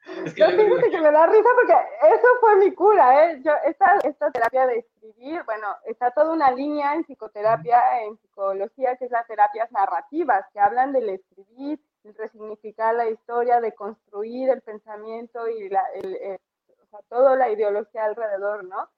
Es 0.04 0.34
que, 0.34 0.44
que 0.44 1.02
me 1.02 1.12
da 1.12 1.28
risa 1.28 1.50
porque 1.56 1.74
eso 2.14 2.28
fue 2.40 2.56
mi 2.56 2.74
cura, 2.74 3.26
¿eh? 3.26 3.42
Yo, 3.44 3.52
esta, 3.66 3.98
esta 4.04 4.32
terapia 4.32 4.66
de 4.66 4.80
escribir, 4.80 5.44
bueno, 5.46 5.68
está 5.86 6.12
toda 6.12 6.34
una 6.34 6.52
línea 6.52 6.96
en 6.96 7.04
psicoterapia, 7.04 8.02
en 8.04 8.18
psicología, 8.18 8.96
que 8.98 9.06
es 9.06 9.12
las 9.12 9.28
terapias 9.28 9.72
narrativas, 9.72 10.46
que 10.54 10.60
hablan 10.60 10.92
del 10.92 11.10
escribir, 11.10 11.80
de 12.04 12.14
resignificar 12.14 12.96
la 12.96 13.10
historia, 13.10 13.62
de 13.62 13.74
construir 13.74 14.50
el 14.50 14.62
pensamiento 14.62 15.48
y 15.48 15.70
la, 15.70 15.84
el, 15.94 16.40
o 16.82 16.86
sea, 16.90 17.00
toda 17.08 17.36
la 17.36 17.50
ideología 17.50 18.06
alrededor, 18.06 18.64
¿no? 18.64 18.90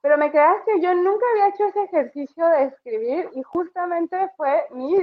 Pero 0.00 0.18
me 0.18 0.32
creas 0.32 0.56
que 0.66 0.80
yo 0.80 0.92
nunca 0.94 1.24
había 1.30 1.48
hecho 1.48 1.66
ese 1.66 1.84
ejercicio 1.84 2.48
de 2.48 2.64
escribir 2.64 3.30
y 3.34 3.42
justamente 3.42 4.28
fue 4.36 4.66
mi 4.70 4.98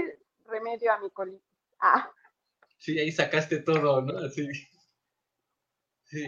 remedio 0.45 0.91
a 0.91 0.99
mi 0.99 1.09
colitis. 1.11 1.41
Ah. 1.79 2.11
Sí, 2.79 2.97
ahí 2.99 3.11
sacaste 3.11 3.59
todo, 3.59 4.01
¿no? 4.01 4.17
Así. 4.25 4.47
Sí, 6.05 6.27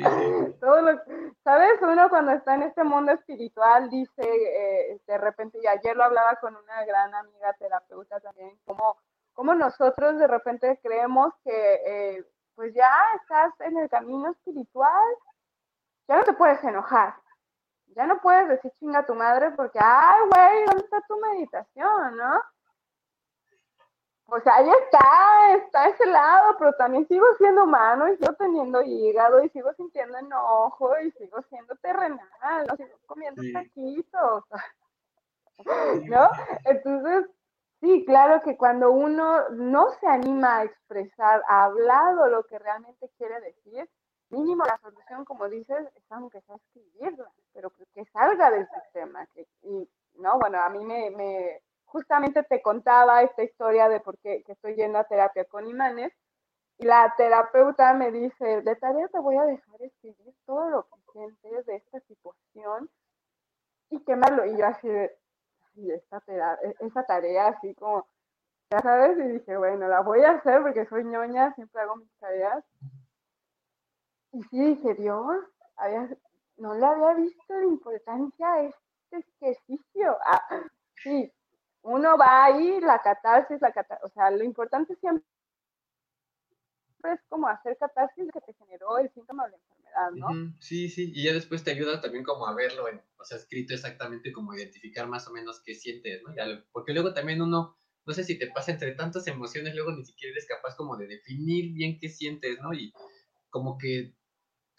Todo 0.60 0.82
lo, 0.82 1.02
¿Sabes? 1.44 1.82
Uno 1.82 2.08
cuando 2.10 2.34
está 2.34 2.54
en 2.54 2.64
este 2.64 2.84
mundo 2.84 3.14
espiritual 3.14 3.90
dice, 3.90 4.22
eh, 4.22 5.02
de 5.08 5.18
repente, 5.18 5.58
y 5.62 5.66
ayer 5.66 5.96
lo 5.96 6.04
hablaba 6.04 6.36
con 6.36 6.56
una 6.56 6.86
gran 6.86 7.16
amiga 7.16 7.54
terapeuta 7.54 8.20
también, 8.20 8.60
como, 8.66 8.98
como 9.34 9.56
nosotros 9.56 10.20
de 10.20 10.28
repente 10.28 10.80
creemos 10.84 11.34
que 11.44 11.82
eh, 11.86 12.26
pues 12.54 12.76
ya 12.76 12.94
estás 13.22 13.60
en 13.62 13.78
el 13.78 13.90
camino 13.90 14.30
espiritual, 14.30 15.16
ya 16.08 16.18
no 16.18 16.24
te 16.26 16.34
puedes 16.34 16.64
enojar, 16.64 17.16
ya 17.96 18.06
no 18.06 18.22
puedes 18.22 18.50
decir 18.50 18.72
chinga 18.80 19.04
tu 19.06 19.16
madre 19.16 19.50
porque, 19.52 19.80
ay, 19.82 20.22
güey, 20.30 20.66
¿dónde 20.66 20.84
está 20.84 21.02
tu 21.08 21.20
meditación, 21.20 22.18
no? 22.18 22.42
O 24.34 24.40
sea, 24.40 24.56
ahí 24.56 24.70
está, 24.70 25.56
está 25.56 25.90
ese 25.90 26.06
lado, 26.06 26.56
pero 26.58 26.72
también 26.76 27.06
sigo 27.10 27.26
siendo 27.38 27.66
humano 27.66 28.08
y 28.08 28.16
sigo 28.16 28.34
teniendo 28.36 28.82
hígado 28.82 29.44
y 29.44 29.50
sigo 29.50 29.74
sintiendo 29.74 30.18
enojo 30.18 30.98
y 31.02 31.12
sigo 31.12 31.42
siendo 31.50 31.76
terrenal, 31.76 32.66
¿no? 32.66 32.78
sigo 32.78 32.98
comiendo 33.08 33.42
taquitos, 33.52 34.46
¿no? 36.06 36.30
Entonces, 36.64 37.30
sí, 37.82 38.06
claro 38.06 38.42
que 38.42 38.56
cuando 38.56 38.92
uno 38.92 39.50
no 39.50 39.92
se 40.00 40.08
anima 40.08 40.60
a 40.60 40.64
expresar, 40.64 41.44
a 41.50 41.66
hablado 41.66 42.30
lo 42.30 42.46
que 42.46 42.58
realmente 42.58 43.12
quiere 43.18 43.42
decir, 43.42 43.90
mínimo 44.30 44.64
la 44.64 44.78
solución, 44.78 45.26
como 45.26 45.50
dices, 45.50 45.90
es 45.94 46.04
aunque 46.10 46.40
sea 46.44 46.56
escribirla, 46.56 47.30
pero 47.52 47.70
que 47.94 48.06
salga 48.06 48.50
del 48.50 48.66
sistema. 48.70 49.26
Que, 49.34 49.46
y, 49.64 49.90
no, 50.16 50.40
bueno, 50.40 50.62
a 50.62 50.70
mí 50.70 50.86
me 50.86 51.62
justamente 51.92 52.44
te 52.44 52.62
contaba 52.62 53.22
esta 53.24 53.44
historia 53.44 53.90
de 53.90 54.00
por 54.00 54.18
qué 54.20 54.44
que 54.44 54.54
estoy 54.54 54.76
yendo 54.76 54.98
a 55.00 55.04
terapia 55.04 55.46
con 55.46 55.68
imanes 55.68 56.12
y 56.82 56.86
la 56.86 57.14
terapeuta 57.16 57.94
me 57.94 58.12
dice, 58.12 58.62
de 58.64 58.76
tarea 58.76 59.08
te 59.10 59.20
voy 59.20 59.38
a 59.38 59.44
dejar 59.44 59.82
escribir 59.84 60.34
todo 60.46 60.70
lo 60.70 60.84
que 60.84 60.98
sientes 61.12 61.66
de 61.68 61.76
esta 61.76 62.00
situación 62.02 62.90
y 63.92 64.00
quemarlo. 64.04 64.46
Y 64.48 64.58
yo 64.58 64.66
así 64.66 64.88
de, 64.88 65.16
y 65.76 65.92
esta 65.92 66.24
e, 66.28 66.76
esa 66.80 67.04
tarea 67.06 67.50
así 67.50 67.76
como, 67.76 68.08
ya 68.72 68.80
sabes, 68.80 69.16
y 69.20 69.34
dije, 69.34 69.58
bueno, 69.58 69.88
la 69.88 70.02
voy 70.02 70.24
a 70.24 70.32
hacer 70.32 70.64
porque 70.64 70.88
soy 70.88 71.04
ñoña, 71.04 71.54
siempre 71.54 71.82
hago 71.82 71.98
mis 71.98 72.12
tareas. 72.20 72.64
Y 74.32 74.42
sí 74.44 74.66
dije, 74.66 74.96
Dios, 74.96 75.38
no 76.58 76.74
le 76.74 76.86
había 76.86 77.14
visto 77.14 77.54
la 77.54 77.66
importancia 77.66 78.54
a 78.54 78.62
este 78.64 79.26
ejercicio. 79.40 80.18
Ah, 80.26 80.64
sí, 81.04 81.32
uno 81.84 82.18
va 82.18 82.46
ahí, 82.46 82.80
la 82.80 83.00
catarsis, 83.02 83.60
la 83.62 83.72
catarsis, 83.72 84.06
o 84.06 84.14
sea, 84.14 84.30
lo 84.32 84.44
importante 84.44 84.96
siempre 84.96 85.26
es 87.04 87.20
como 87.30 87.48
hacer 87.48 87.78
catarsis 87.78 88.30
que 88.32 88.42
te 88.42 88.54
generó 88.54 88.98
el 89.00 89.12
síntoma 89.14 89.46
de 89.46 89.52
la 89.52 89.58
enfermedad, 89.58 90.12
¿no? 90.12 90.54
Sí, 90.60 90.90
sí, 90.90 91.12
y 91.16 91.24
ya 91.24 91.34
después 91.34 91.64
te 91.64 91.72
ayuda 91.72 92.00
también 92.00 92.24
como 92.24 92.48
a 92.48 92.54
verlo, 92.54 92.88
en, 92.88 93.02
o 93.18 93.26
sea, 93.26 93.38
escrito 93.38 93.74
exactamente 93.74 94.32
como 94.32 94.54
identificar 94.54 95.08
más 95.08 95.28
o 95.28 95.32
menos 95.32 95.62
qué 95.66 95.74
sientes, 95.74 96.22
¿no? 96.24 96.34
porque 96.72 96.94
luego 96.94 97.14
también 97.14 97.42
uno, 97.42 97.76
no 98.06 98.14
sé 98.14 98.24
si 98.24 98.38
te 98.38 98.48
pasa 98.48 98.72
entre 98.72 98.94
tantas 98.94 99.26
emociones, 99.28 99.74
luego 99.74 99.92
ni 99.92 100.06
siquiera 100.06 100.34
eres 100.34 100.48
capaz 100.48 100.76
como 100.76 100.98
de 100.98 101.08
definir 101.08 101.74
bien 101.74 101.98
qué 102.00 102.10
sientes, 102.10 102.60
¿no? 102.62 102.74
Y 102.74 102.94
como 103.50 103.78
que 103.78 104.16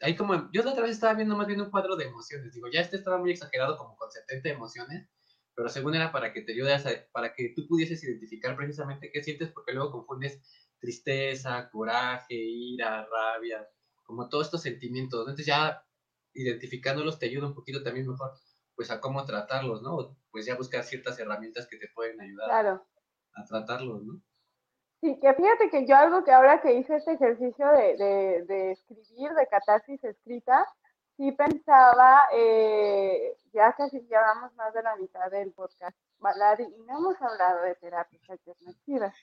hay 0.01 0.17
como, 0.17 0.51
yo 0.53 0.63
la 0.63 0.73
otra 0.73 0.83
vez 0.83 0.93
estaba 0.93 1.15
viendo 1.15 1.37
más 1.37 1.47
bien 1.47 1.61
un 1.61 1.71
cuadro 1.71 1.97
de 1.97 2.07
emociones, 2.07 2.53
digo, 2.53 2.69
ya 2.73 2.81
este 2.81 2.97
estaba 2.97 3.19
muy 3.19 3.31
exagerado 3.31 3.77
como 3.79 3.97
con 3.97 4.11
70 4.11 4.49
emociones, 4.49 5.09
pero 5.55 5.69
según 5.69 5.95
era 5.95 6.13
para 6.13 6.33
que 6.33 6.43
te 6.43 6.53
ayudes, 6.53 6.85
para 7.13 7.35
que 7.35 7.53
tú 7.55 7.67
pudieses 7.67 8.03
identificar 8.05 8.57
precisamente 8.57 9.11
qué 9.13 9.23
sientes, 9.23 9.51
porque 9.51 9.73
luego 9.73 9.93
confundes 9.93 10.41
tristeza, 10.79 11.71
coraje, 11.71 12.35
ira, 12.35 13.07
rabia, 13.07 13.69
como 14.05 14.29
todos 14.29 14.47
estos 14.47 14.63
sentimientos. 14.63 15.21
Entonces 15.21 15.47
ya 15.47 15.85
identificándolos 16.35 17.19
te 17.19 17.27
ayuda 17.27 17.49
un 17.49 17.55
poquito 17.55 17.83
también 17.83 18.09
mejor, 18.09 18.33
pues 18.75 18.91
a 18.91 19.01
cómo 19.01 19.25
tratarlos, 19.25 19.83
¿no? 19.83 20.17
Pues 20.31 20.47
ya 20.47 20.57
buscar 20.57 20.85
ciertas 20.85 21.19
herramientas 21.19 21.67
que 21.69 21.77
te 21.77 21.89
pueden 21.95 22.21
ayudar 22.21 22.83
a 23.35 23.45
tratarlos, 23.45 24.03
¿no? 24.03 24.23
Sí, 25.01 25.19
que 25.21 25.35
fíjate 25.35 25.69
que 25.69 25.85
yo 25.87 25.97
algo 25.97 26.23
que 26.23 26.31
ahora 26.31 26.61
que 26.61 26.75
hice 26.75 26.97
este 26.97 27.15
ejercicio 27.15 27.67
de, 27.73 27.97
de, 27.97 28.45
de 28.45 28.71
escribir, 28.71 29.33
de 29.33 29.49
catarsis 29.49 30.03
escrita, 30.05 30.65
sí 31.23 31.31
pensaba, 31.31 32.23
eh, 32.33 33.37
ya 33.53 33.73
casi 33.75 34.01
llevamos 34.09 34.53
más 34.57 34.75
de 34.75 34.83
la 34.83 34.97
mitad 34.97 35.31
del 35.31 35.53
podcast, 35.53 35.97
y 36.59 36.81
no 36.85 36.99
hemos 36.99 37.23
hablado 37.23 37.63
de 37.63 37.77
terapias 37.77 38.29
alternativas. 38.29 39.15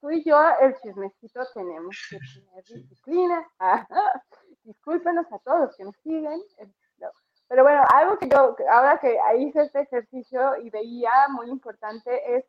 Tú 0.00 0.10
y 0.10 0.24
yo, 0.24 0.36
el 0.60 0.74
chismecito, 0.80 1.42
tenemos 1.54 1.96
que 2.10 2.18
tener 2.18 2.64
disciplina. 2.64 3.48
discúlpenos 4.64 5.26
a 5.32 5.38
todos 5.38 5.76
que 5.76 5.84
nos 5.84 5.96
siguen. 5.98 6.42
Pero 7.46 7.62
bueno, 7.62 7.84
algo 7.94 8.18
que 8.18 8.28
yo, 8.28 8.56
ahora 8.68 8.98
que 8.98 9.16
hice 9.38 9.62
este 9.62 9.82
ejercicio 9.82 10.56
y 10.56 10.70
veía 10.70 11.28
muy 11.28 11.50
importante 11.50 12.36
es 12.36 12.44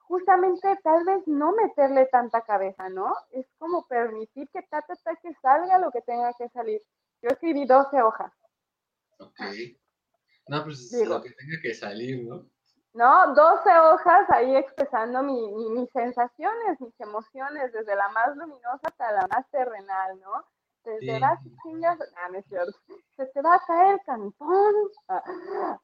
justamente 0.00 0.78
tal 0.82 1.04
vez 1.04 1.26
no 1.26 1.52
meterle 1.52 2.04
tanta 2.06 2.42
cabeza, 2.42 2.90
¿no? 2.90 3.14
Es 3.30 3.46
como 3.58 3.86
permitir 3.86 4.50
que 4.50 4.60
ta, 4.62 4.84
que 5.22 5.34
salga 5.40 5.78
lo 5.78 5.90
que 5.90 6.02
tenga 6.02 6.34
que 6.34 6.50
salir. 6.50 6.82
Yo 7.22 7.28
escribí 7.30 7.64
12 7.64 8.02
hojas. 8.02 8.32
Ok. 9.18 9.40
No, 10.48 10.64
pues 10.64 10.92
lo 11.06 11.22
que 11.22 11.30
tenga 11.30 11.60
que 11.62 11.74
salir, 11.74 12.24
¿no? 12.24 12.44
No, 12.94 13.34
12 13.34 13.70
hojas 13.70 14.28
ahí 14.30 14.54
expresando 14.54 15.22
mi, 15.22 15.50
mis 15.70 15.90
sensaciones, 15.92 16.78
mis 16.80 17.00
emociones, 17.00 17.72
desde 17.72 17.96
la 17.96 18.08
más 18.10 18.36
luminosa 18.36 18.80
hasta 18.82 19.12
la 19.12 19.26
más 19.28 19.48
terrenal, 19.50 20.20
¿no? 20.20 20.44
Desde 20.84 21.20
vas 21.20 21.38
y 21.46 21.56
chingas, 21.62 21.96
ah, 22.16 22.28
no 22.28 22.38
es 22.38 22.44
cierto, 22.46 22.72
se 23.16 23.26
te 23.26 23.40
va 23.40 23.54
a 23.54 23.64
caer 23.64 24.00
cantón, 24.04 24.74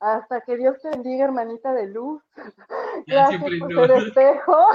hasta 0.00 0.40
que 0.40 0.56
Dios 0.56 0.76
te 0.82 0.90
bendiga, 0.90 1.26
hermanita 1.26 1.73
de 1.73 1.87
luz. 1.87 2.20
Gracias 3.06 3.40
por 3.61 3.73
ser 3.73 3.90
espejo, 3.92 4.66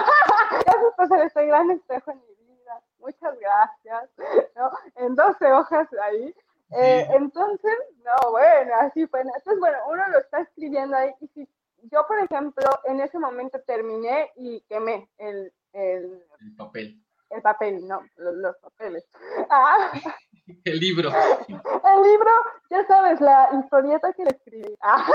gracias 0.65 0.93
por 0.95 1.07
ser 1.09 1.27
este 1.27 1.45
gran 1.45 1.69
espejo 1.71 2.11
en 2.11 2.21
mi 2.21 2.53
vida, 2.55 2.81
muchas 2.99 3.37
gracias, 3.37 4.09
¿no? 4.55 4.71
En 4.95 5.13
12 5.13 5.51
hojas 5.51 5.89
ahí, 6.01 6.33
eh, 6.71 7.07
entonces, 7.11 7.77
no, 8.03 8.31
bueno, 8.31 8.73
así 8.81 9.07
fue. 9.07 9.21
Entonces, 9.21 9.59
bueno, 9.59 9.77
uno 9.89 10.07
lo 10.09 10.19
está 10.19 10.41
escribiendo 10.41 10.95
ahí 10.95 11.11
y 11.21 11.27
si 11.27 11.47
yo, 11.91 12.05
por 12.07 12.19
ejemplo, 12.19 12.69
en 12.85 13.01
ese 13.01 13.19
momento 13.19 13.59
terminé 13.65 14.31
y 14.35 14.61
quemé 14.69 15.09
el, 15.17 15.51
el, 15.73 16.23
papel. 16.57 16.99
El 17.29 17.41
papel, 17.41 17.87
no, 17.87 18.01
los, 18.17 18.55
papeles. 18.57 19.03
Ah. 19.49 19.91
El 20.65 20.77
libro. 20.77 21.09
El 21.47 22.03
libro, 22.03 22.31
ya 22.69 22.85
sabes, 22.85 23.21
la 23.21 23.49
historieta 23.57 24.11
que 24.11 24.25
le 24.25 24.31
escribí. 24.31 24.75
Ah. 24.81 25.07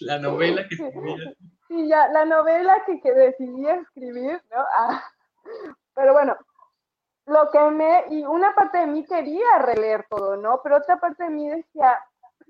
La 0.00 0.18
novela 0.18 0.64
que 0.68 0.76
escribí. 0.76 1.16
Sí, 1.66 1.88
ya, 1.88 2.06
la 2.08 2.24
novela 2.24 2.84
que, 2.86 3.00
que 3.00 3.12
decidí 3.12 3.68
escribir, 3.68 4.40
¿no? 4.50 4.64
Ah. 4.76 5.04
Pero 5.94 6.12
bueno, 6.12 6.36
lo 7.30 7.50
quemé 7.50 8.04
y 8.10 8.24
una 8.24 8.54
parte 8.54 8.78
de 8.78 8.86
mí 8.86 9.04
quería 9.04 9.58
releer 9.58 10.06
todo, 10.08 10.36
¿no? 10.36 10.60
Pero 10.62 10.76
otra 10.76 10.98
parte 10.98 11.24
de 11.24 11.30
mí 11.30 11.48
decía, 11.48 11.98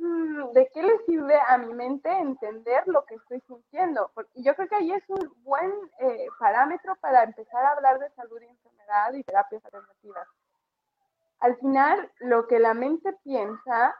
Mm, 0.00 0.52
¿de 0.54 0.70
qué 0.72 0.82
le 0.82 0.98
sirve 1.04 1.38
a 1.46 1.58
mi 1.58 1.74
mente 1.74 2.08
entender 2.10 2.82
lo 2.86 3.04
que 3.04 3.16
estoy 3.16 3.42
sintiendo? 3.42 4.10
Y 4.32 4.42
yo 4.42 4.54
creo 4.54 4.66
que 4.66 4.76
ahí 4.76 4.92
es 4.92 5.04
un 5.08 5.30
buen 5.42 5.70
eh, 5.98 6.26
parámetro 6.38 6.96
para 6.96 7.22
empezar 7.22 7.62
a 7.66 7.72
hablar 7.72 7.98
de 7.98 8.08
salud 8.12 8.40
y 8.40 8.46
enfermedad 8.46 9.12
y 9.12 9.22
terapias 9.24 9.62
alternativas. 9.62 10.26
Al 11.40 11.54
final, 11.58 12.10
lo 12.20 12.46
que 12.46 12.58
la 12.58 12.72
mente 12.72 13.12
piensa 13.24 13.94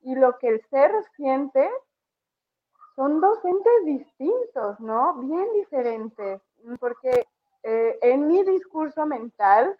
y 0.00 0.14
lo 0.14 0.38
que 0.38 0.48
el 0.48 0.62
ser 0.70 0.90
siente 1.16 1.70
son 2.96 3.20
dos 3.20 3.44
entes 3.44 3.84
distintos, 3.84 4.80
¿no? 4.80 5.14
Bien 5.16 5.52
diferentes, 5.52 6.40
porque 6.80 7.26
eh, 7.62 7.98
en 8.00 8.26
mi 8.26 8.42
discurso 8.42 9.04
mental 9.04 9.76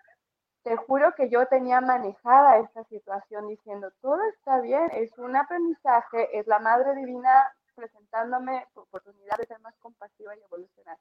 te 0.63 0.77
juro 0.77 1.15
que 1.15 1.29
yo 1.29 1.47
tenía 1.47 1.81
manejada 1.81 2.59
esta 2.59 2.85
situación 2.85 3.49
diciendo, 3.49 3.91
todo 4.01 4.21
está 4.37 4.61
bien, 4.61 4.91
es 4.93 5.17
un 5.19 5.37
aprendizaje, 5.37 6.39
es 6.39 6.47
la 6.47 6.59
Madre 6.59 6.95
Divina 6.95 7.53
presentándome 7.75 8.67
oportunidad 8.75 9.37
de 9.39 9.47
ser 9.47 9.61
más 9.61 9.75
compasiva 9.79 10.37
y 10.37 10.41
evolucionar. 10.41 10.99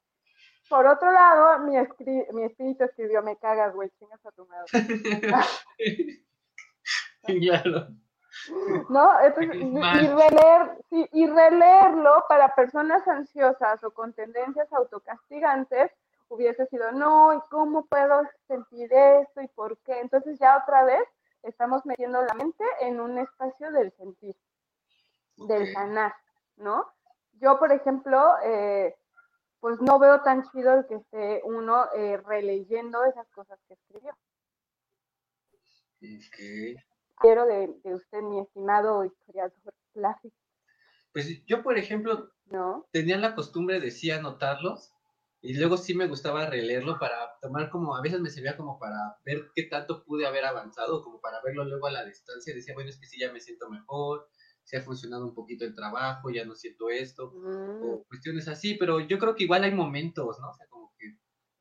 Por 0.69 0.87
otro 0.87 1.11
lado, 1.11 1.59
mi, 1.59 1.73
mi 2.33 2.43
espíritu 2.45 2.85
escribió, 2.85 3.21
me 3.21 3.35
cagas, 3.37 3.73
güey, 3.73 3.89
chingas 3.99 4.25
a 4.25 4.31
tu 4.31 4.45
madre. 4.47 4.71
claro. 7.23 7.87
¿No? 8.89 9.19
Entonces, 9.19 9.55
y, 9.55 10.07
releer, 10.07 10.77
sí, 10.89 11.09
y 11.11 11.27
releerlo 11.27 12.23
para 12.29 12.55
personas 12.55 13.05
ansiosas 13.07 13.83
o 13.83 13.91
con 13.91 14.13
tendencias 14.13 14.71
autocastigantes, 14.71 15.91
hubiese 16.31 16.65
sido, 16.67 16.91
no, 16.93 17.33
¿y 17.33 17.39
cómo 17.49 17.85
puedo 17.85 18.21
sentir 18.47 18.91
esto 18.91 19.41
y 19.41 19.47
por 19.49 19.77
qué? 19.79 19.99
Entonces 19.99 20.39
ya 20.39 20.57
otra 20.57 20.85
vez 20.85 21.03
estamos 21.43 21.85
metiendo 21.85 22.21
la 22.21 22.33
mente 22.33 22.63
en 22.79 23.01
un 23.01 23.17
espacio 23.17 23.69
del 23.71 23.91
sentir, 23.97 24.35
del 25.35 25.71
sanar, 25.73 26.15
¿no? 26.55 26.85
Yo, 27.33 27.59
por 27.59 27.71
ejemplo, 27.73 28.35
eh, 28.43 28.95
pues 29.59 29.81
no 29.81 29.99
veo 29.99 30.21
tan 30.21 30.49
chido 30.51 30.73
el 30.73 30.85
que 30.85 30.95
esté 30.95 31.41
uno 31.43 31.87
eh, 31.95 32.17
releyendo 32.25 33.03
esas 33.03 33.27
cosas 33.31 33.59
que 33.67 33.73
escribió. 33.73 34.15
Quiero 37.17 37.45
de, 37.45 37.75
de, 37.83 37.93
usted, 37.93 38.21
mi 38.21 38.39
estimado 38.39 39.03
historiador 39.03 39.73
clásico. 39.93 40.35
Pues 41.11 41.45
yo, 41.45 41.61
por 41.61 41.77
ejemplo, 41.77 42.31
¿No? 42.45 42.87
tenía 42.91 43.17
la 43.17 43.35
costumbre 43.35 43.81
de 43.81 43.91
sí 43.91 44.09
anotarlos 44.11 44.93
y 45.43 45.55
luego 45.57 45.75
sí 45.75 45.95
me 45.95 46.07
gustaba 46.07 46.45
releerlo 46.45 46.99
para 46.99 47.35
tomar 47.41 47.71
como, 47.71 47.95
a 47.95 48.01
veces 48.01 48.19
me 48.19 48.29
servía 48.29 48.55
como 48.55 48.77
para 48.77 49.17
ver 49.25 49.49
qué 49.55 49.63
tanto 49.63 50.03
pude 50.03 50.27
haber 50.27 50.45
avanzado, 50.45 51.03
como 51.03 51.19
para 51.19 51.41
verlo 51.41 51.65
luego 51.65 51.87
a 51.87 51.91
la 51.91 52.05
distancia. 52.05 52.53
Decía, 52.53 52.75
bueno, 52.75 52.91
es 52.91 52.99
que 52.99 53.07
sí, 53.07 53.19
ya 53.19 53.31
me 53.31 53.39
siento 53.39 53.67
mejor, 53.67 54.27
se 54.63 54.77
ha 54.77 54.81
funcionado 54.83 55.25
un 55.25 55.33
poquito 55.33 55.65
el 55.65 55.73
trabajo, 55.73 56.29
ya 56.29 56.45
no 56.45 56.53
siento 56.53 56.89
esto, 56.89 57.31
o 57.33 58.01
mm. 58.01 58.07
cuestiones 58.07 58.47
así, 58.47 58.75
pero 58.75 58.99
yo 58.99 59.17
creo 59.17 59.33
que 59.33 59.45
igual 59.45 59.63
hay 59.63 59.73
momentos, 59.73 60.39
¿no? 60.39 60.49
O 60.49 60.53
sea, 60.53 60.67
como 60.69 60.93
que... 60.99 61.07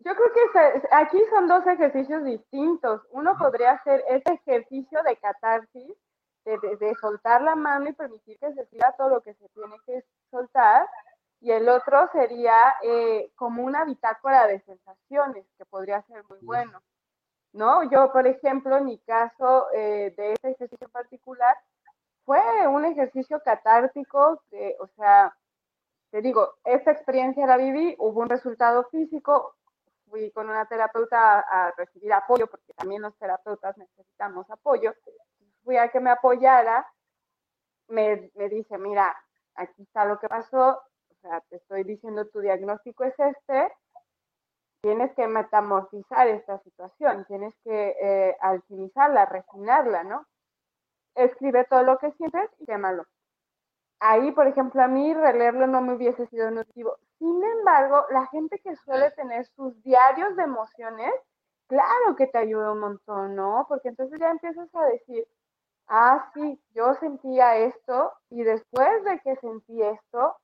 Yo 0.01 0.15
creo 0.15 0.31
que 0.53 0.89
aquí 0.93 1.19
son 1.31 1.49
dos 1.49 1.67
ejercicios 1.67 2.23
distintos. 2.25 3.01
Uno 3.13 3.37
podría 3.39 3.83
ser 3.83 4.05
ese 4.11 4.35
ejercicio 4.45 5.03
de 5.03 5.17
catarsis, 5.17 5.97
de, 6.45 6.59
de, 6.59 6.77
de 6.77 6.95
soltar 6.97 7.41
la 7.41 7.55
mano 7.57 7.89
y 7.89 7.95
permitir 7.95 8.39
que 8.39 8.53
se 8.53 8.67
siga 8.67 8.95
todo 8.99 9.09
lo 9.09 9.23
que 9.23 9.33
se 9.35 9.49
tiene 9.49 9.77
que 9.87 10.05
soltar, 10.31 10.87
y 11.41 11.51
el 11.51 11.69
otro 11.69 12.09
sería 12.13 12.75
eh, 12.83 13.33
como 13.35 13.63
una 13.65 13.85
bitácora 13.85 14.47
de 14.47 14.61
sensaciones, 14.61 15.47
que 15.57 15.65
podría 15.65 16.03
ser 16.03 16.23
muy 16.29 16.39
bueno, 16.43 16.83
¿no? 17.53 17.83
Yo, 17.91 18.13
por 18.13 18.27
ejemplo, 18.27 18.77
en 18.77 18.85
mi 18.85 18.99
caso 18.99 19.69
eh, 19.73 20.13
de 20.17 20.33
este 20.35 20.51
ejercicio 20.51 20.89
particular, 20.91 21.57
fue 22.25 22.67
un 22.69 22.85
ejercicio 22.85 23.41
catártico, 23.43 24.43
o 24.79 24.87
sea, 24.97 25.35
te 26.11 26.21
digo, 26.21 26.55
esta 26.65 26.91
experiencia 26.93 27.47
la 27.47 27.57
viví, 27.57 27.97
hubo 27.99 28.21
un 28.21 28.29
resultado 28.29 28.85
físico, 28.91 29.57
fui 30.09 30.31
con 30.33 30.51
una 30.51 30.67
terapeuta 30.67 31.41
a, 31.41 31.73
recibir 31.77 32.13
apoyo, 32.13 32.47
porque 32.49 32.75
también 32.75 33.03
los 33.03 33.17
terapeutas 33.17 33.77
necesitamos 33.79 34.51
apoyo, 34.51 34.93
fui 35.65 35.77
a 35.77 35.89
que 35.89 36.01
me 36.01 36.11
apoyara, 36.11 36.87
me, 37.89 38.31
me 38.35 38.49
dice, 38.49 38.77
mira, 38.77 39.17
aquí 39.55 39.83
está 39.83 40.05
lo 40.05 40.19
que 40.19 40.29
pasó, 40.29 40.83
sea, 41.21 41.41
te 41.49 41.57
estoy 41.57 41.85
diciendo 41.85 42.27
tu 42.29 42.41
diagnóstico 42.41 43.05
es 43.05 43.15
este, 43.19 43.73
tienes 44.83 45.13
que 45.15 45.27
metamorfizar 45.27 46.29
esta 46.29 46.59
situación, 46.61 47.25
tienes 47.27 47.55
que 47.65 47.97
eh, 48.01 48.37
alquimizarla, 48.41 49.27
refinarla, 49.27 50.05
¿no? 50.05 50.27
Escribe 51.15 51.65
todo 51.65 51.83
lo 51.83 51.99
que 51.99 52.13
sientes 52.13 52.51
y 52.59 52.67
quémalo. 52.67 53.05
Ahí, 54.01 54.33
por 54.33 54.47
ejemplo, 54.47 54.83
a 54.83 54.89
mí 54.89 55.13
releerlo 55.13 55.67
no 55.67 55.83
me 55.83 55.95
hubiese 55.95 56.27
sido 56.29 56.51
nutritivo. 56.51 56.97
Sin 57.19 57.43
embargo, 57.45 58.07
la 58.11 58.27
gente 58.29 58.59
que 58.61 58.75
suele 58.77 59.11
tener 59.11 59.45
sus 59.49 59.83
diarios 59.83 60.35
de 60.37 60.45
emociones, 60.45 61.13
claro 61.67 62.17
que 62.17 62.27
te 62.27 62.39
ayuda 62.39 62.73
un 62.73 62.81
montón, 62.81 63.37
¿no? 63.37 63.67
Porque 63.69 63.89
entonces 63.91 64.19
ya 64.19 64.31
empiezas 64.31 64.75
a 64.75 64.85
decir, 64.87 65.27
ah, 65.89 66.31
sí, 66.33 66.59
yo 66.75 66.95
sentía 66.95 67.57
esto 67.57 68.13
y 68.31 68.43
después 68.43 69.05
de 69.05 69.21
que 69.21 69.37
sentí 69.37 69.83
esto, 69.83 70.37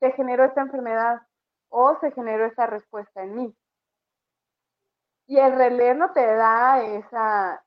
se 0.00 0.12
generó 0.12 0.44
esta 0.44 0.62
enfermedad 0.62 1.22
o 1.68 1.98
se 2.00 2.10
generó 2.12 2.46
esta 2.46 2.66
respuesta 2.66 3.22
en 3.22 3.34
mí. 3.34 3.56
Y 5.26 5.38
el 5.38 5.56
releer 5.56 5.96
no 5.96 6.12
te 6.12 6.24
da 6.24 6.84
esa, 6.84 7.64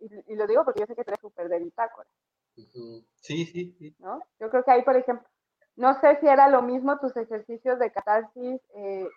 y, 0.00 0.34
lo 0.34 0.46
digo 0.46 0.64
porque 0.64 0.80
yo 0.80 0.86
sé 0.86 0.96
que 0.96 1.04
tú 1.04 1.10
eres 1.10 1.20
súper 1.20 1.48
de 1.48 1.58
bitácora. 1.58 2.08
Sí, 2.54 3.44
sí, 3.46 3.72
sí. 3.78 3.96
¿no? 3.98 4.20
Yo 4.38 4.50
creo 4.50 4.64
que 4.64 4.70
ahí, 4.70 4.82
por 4.82 4.96
ejemplo, 4.96 5.28
no 5.76 5.98
sé 6.00 6.18
si 6.20 6.26
era 6.26 6.48
lo 6.48 6.62
mismo 6.62 6.98
tus 6.98 7.16
ejercicios 7.16 7.78
de 7.78 7.92
catarsis 7.92 8.60
eh, 8.74 9.08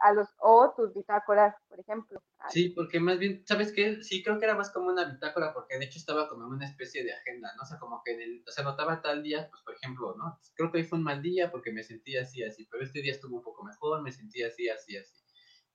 a 0.00 0.12
los 0.12 0.28
o 0.38 0.72
tus 0.76 0.94
bitácoras, 0.94 1.54
por 1.68 1.80
ejemplo. 1.80 2.22
Sí, 2.50 2.70
porque 2.70 3.00
más 3.00 3.18
bien, 3.18 3.44
¿sabes 3.46 3.72
qué? 3.72 4.02
Sí, 4.02 4.22
creo 4.22 4.38
que 4.38 4.44
era 4.44 4.54
más 4.54 4.70
como 4.70 4.88
una 4.88 5.04
bitácora, 5.04 5.52
porque 5.52 5.78
de 5.78 5.84
hecho 5.86 5.98
estaba 5.98 6.28
como 6.28 6.46
una 6.46 6.66
especie 6.66 7.04
de 7.04 7.12
agenda, 7.12 7.52
¿no? 7.56 7.62
O 7.62 7.66
sea, 7.66 7.78
como 7.78 8.02
que 8.04 8.12
en 8.12 8.20
el, 8.20 8.44
o 8.46 8.50
sea, 8.50 8.64
notaba 8.64 9.02
tal 9.02 9.22
día, 9.22 9.48
pues 9.50 9.62
por 9.62 9.74
ejemplo, 9.74 10.14
¿no? 10.16 10.38
Creo 10.54 10.70
que 10.70 10.78
hoy 10.78 10.84
fue 10.84 10.98
un 10.98 11.04
mal 11.04 11.22
día 11.22 11.50
porque 11.50 11.72
me 11.72 11.82
sentía 11.82 12.22
así, 12.22 12.42
así, 12.42 12.66
pero 12.70 12.84
este 12.84 13.02
día 13.02 13.12
estuvo 13.12 13.36
un 13.36 13.42
poco 13.42 13.64
mejor, 13.64 14.02
me 14.02 14.12
sentía 14.12 14.48
así, 14.48 14.68
así, 14.68 14.96
así. 14.96 15.22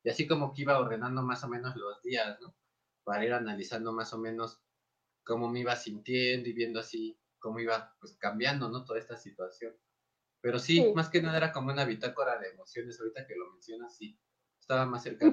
Y 0.03 0.09
así 0.09 0.27
como 0.27 0.53
que 0.53 0.63
iba 0.63 0.79
ordenando 0.79 1.21
más 1.23 1.43
o 1.43 1.47
menos 1.47 1.75
los 1.75 2.01
días, 2.01 2.39
¿no? 2.41 2.55
Para 3.03 3.25
ir 3.25 3.33
analizando 3.33 3.93
más 3.93 4.13
o 4.13 4.17
menos 4.17 4.61
cómo 5.23 5.49
me 5.49 5.61
iba 5.61 5.75
sintiendo 5.75 6.49
y 6.49 6.53
viendo 6.53 6.79
así 6.79 7.19
cómo 7.39 7.59
iba, 7.59 7.95
pues 7.99 8.15
cambiando, 8.17 8.69
¿no? 8.69 8.85
Toda 8.85 8.99
esta 8.99 9.17
situación. 9.17 9.75
Pero 10.43 10.59
sí, 10.59 10.91
más 10.93 11.09
que 11.09 11.21
nada 11.21 11.37
era 11.37 11.53
como 11.53 11.71
una 11.71 11.85
bitácora 11.85 12.37
de 12.37 12.49
emociones, 12.49 12.99
ahorita 12.99 13.25
que 13.25 13.33
lo 13.33 13.49
mencionas, 13.51 13.95
sí, 13.95 14.19
estaba 14.59 14.85
más 14.85 15.01
cerca. 15.01 15.25
Y, 15.25 15.31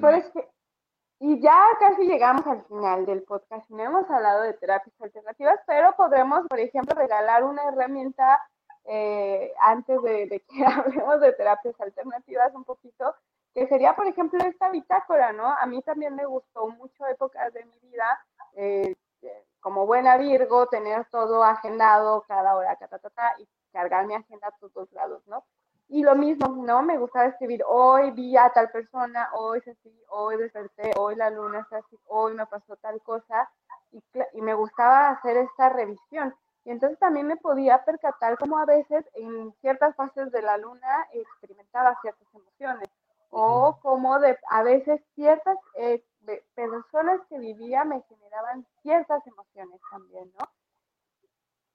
y 1.19 1.41
ya 1.41 1.65
casi 1.81 2.07
llegamos 2.07 2.47
al 2.47 2.63
final 2.63 3.05
del 3.05 3.21
podcast, 3.23 3.69
no 3.69 3.83
hemos 3.83 4.09
hablado 4.09 4.43
de 4.43 4.53
terapias 4.53 4.95
alternativas, 5.01 5.59
pero 5.67 5.93
podremos, 5.97 6.47
por 6.47 6.61
ejemplo, 6.61 6.95
regalar 6.95 7.43
una 7.43 7.61
herramienta 7.67 8.39
eh, 8.85 9.51
antes 9.59 10.01
de, 10.01 10.45
que 10.47 10.65
hablemos 10.65 11.19
de 11.19 11.33
terapias 11.33 11.75
alternativas 11.81 12.55
un 12.55 12.63
poquito, 12.63 13.13
que 13.53 13.67
sería, 13.67 13.93
por 13.97 14.07
ejemplo, 14.07 14.39
esta 14.45 14.69
bitácora, 14.69 15.33
¿no? 15.33 15.45
A 15.45 15.65
mí 15.65 15.81
también 15.81 16.15
me 16.15 16.25
gustó 16.25 16.69
mucho 16.69 17.05
épocas 17.07 17.51
de 17.51 17.65
mi 17.65 17.79
vida, 17.79 18.25
eh, 18.55 18.95
como 19.59 19.85
buena 19.85 20.15
Virgo, 20.15 20.67
tener 20.67 21.05
todo 21.11 21.43
agendado 21.43 22.23
cada 22.29 22.55
hora, 22.55 22.77
ta, 22.77 22.87
ta, 22.87 23.09
ta, 23.09 23.33
y 23.39 23.45
cargar 23.71 24.05
mi 24.07 24.15
agenda 24.15 24.47
a 24.47 24.57
todos 24.59 24.91
lados, 24.91 25.21
¿no? 25.27 25.43
Y 25.89 26.03
lo 26.03 26.15
mismo, 26.15 26.47
¿no? 26.47 26.81
Me 26.83 26.97
gustaba 26.97 27.25
escribir, 27.25 27.63
hoy 27.67 28.11
vi 28.11 28.37
a 28.37 28.49
tal 28.49 28.69
persona, 28.71 29.29
hoy 29.33 29.59
sentí, 29.61 29.93
hoy 30.09 30.37
desperté, 30.37 30.93
hoy 30.97 31.15
la 31.15 31.29
luna 31.29 31.59
está 31.59 31.77
así, 31.77 31.99
hoy 32.07 32.33
me 32.33 32.45
pasó 32.45 32.77
tal 32.77 33.01
cosa, 33.01 33.49
y, 33.91 34.01
y 34.33 34.41
me 34.41 34.53
gustaba 34.53 35.09
hacer 35.09 35.35
esta 35.37 35.69
revisión. 35.69 36.33
Y 36.63 36.69
entonces 36.71 36.97
también 36.99 37.27
me 37.27 37.37
podía 37.37 37.83
percatar 37.83 38.37
como 38.37 38.57
a 38.57 38.65
veces 38.65 39.03
en 39.15 39.51
ciertas 39.61 39.95
fases 39.95 40.31
de 40.31 40.41
la 40.41 40.57
luna 40.57 41.07
experimentaba 41.11 41.97
ciertas 42.01 42.27
emociones, 42.33 42.87
o 43.31 43.77
como 43.81 44.19
de, 44.19 44.37
a 44.49 44.61
veces 44.63 45.01
ciertas 45.15 45.57
eh, 45.75 46.03
personas 46.53 47.21
que 47.29 47.39
vivía 47.39 47.83
me 47.83 48.01
generaban 48.03 48.65
ciertas 48.81 49.25
emociones 49.25 49.81
también, 49.89 50.31
¿no? 50.39 50.45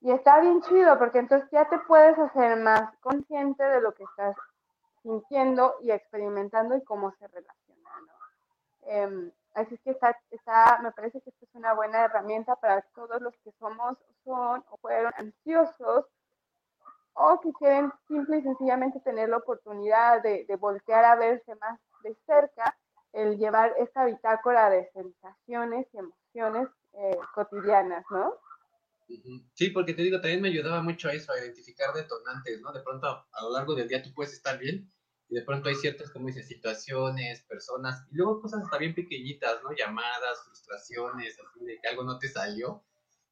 Y 0.06 0.12
está 0.12 0.38
bien 0.38 0.62
chido 0.62 0.96
porque 1.00 1.18
entonces 1.18 1.50
ya 1.50 1.68
te 1.68 1.80
puedes 1.80 2.16
hacer 2.16 2.56
más 2.58 2.96
consciente 2.98 3.64
de 3.64 3.80
lo 3.80 3.92
que 3.92 4.04
estás 4.04 4.36
sintiendo 5.02 5.74
y 5.82 5.90
experimentando 5.90 6.76
y 6.76 6.84
cómo 6.84 7.10
se 7.18 7.26
relaciona, 7.26 7.90
¿no? 8.06 8.88
Em, 8.88 9.32
así 9.54 9.76
que 9.78 9.90
está, 9.90 10.16
está, 10.30 10.78
me 10.80 10.92
parece 10.92 11.20
que 11.20 11.30
esta 11.30 11.44
es 11.44 11.54
una 11.56 11.74
buena 11.74 12.04
herramienta 12.04 12.54
para 12.54 12.82
todos 12.94 13.20
los 13.20 13.36
que 13.38 13.50
somos, 13.58 13.98
son 14.22 14.64
o 14.70 14.76
fueron 14.76 15.12
ansiosos 15.16 16.06
o 17.14 17.40
que 17.40 17.52
quieren 17.54 17.92
simple 18.06 18.36
y 18.36 18.42
sencillamente 18.42 19.00
tener 19.00 19.28
la 19.28 19.38
oportunidad 19.38 20.22
de, 20.22 20.44
de 20.46 20.54
voltear 20.54 21.04
a 21.04 21.16
verse 21.16 21.52
más 21.56 21.80
de 22.04 22.16
cerca, 22.26 22.76
el 23.12 23.38
llevar 23.38 23.74
esta 23.78 24.04
bitácora 24.04 24.70
de 24.70 24.88
sensaciones 24.92 25.88
y 25.92 25.98
emociones 25.98 26.68
eh, 26.92 27.18
cotidianas, 27.34 28.04
¿no? 28.08 28.36
Sí, 29.54 29.70
porque 29.70 29.94
te 29.94 30.02
digo, 30.02 30.20
también 30.20 30.40
me 30.40 30.48
ayudaba 30.48 30.82
mucho 30.82 31.08
a 31.08 31.12
eso, 31.12 31.32
a 31.32 31.38
identificar 31.38 31.94
detonantes, 31.94 32.60
¿no? 32.60 32.72
De 32.72 32.82
pronto 32.82 33.06
a 33.06 33.42
lo 33.42 33.52
largo 33.52 33.74
del 33.74 33.88
día 33.88 34.02
tú 34.02 34.12
puedes 34.12 34.32
estar 34.32 34.58
bien 34.58 34.92
y 35.28 35.34
de 35.34 35.42
pronto 35.42 35.68
hay 35.68 35.74
ciertas, 35.76 36.10
como 36.10 36.26
dices, 36.26 36.46
situaciones, 36.46 37.44
personas, 37.44 38.06
y 38.10 38.16
luego 38.16 38.40
cosas 38.40 38.64
hasta 38.64 38.78
bien 38.78 38.94
pequeñitas, 38.94 39.62
¿no? 39.62 39.70
Llamadas, 39.76 40.44
frustraciones, 40.44 41.36
así 41.38 41.64
de 41.64 41.78
que 41.80 41.88
algo 41.88 42.04
no 42.04 42.18
te 42.18 42.28
salió 42.28 42.84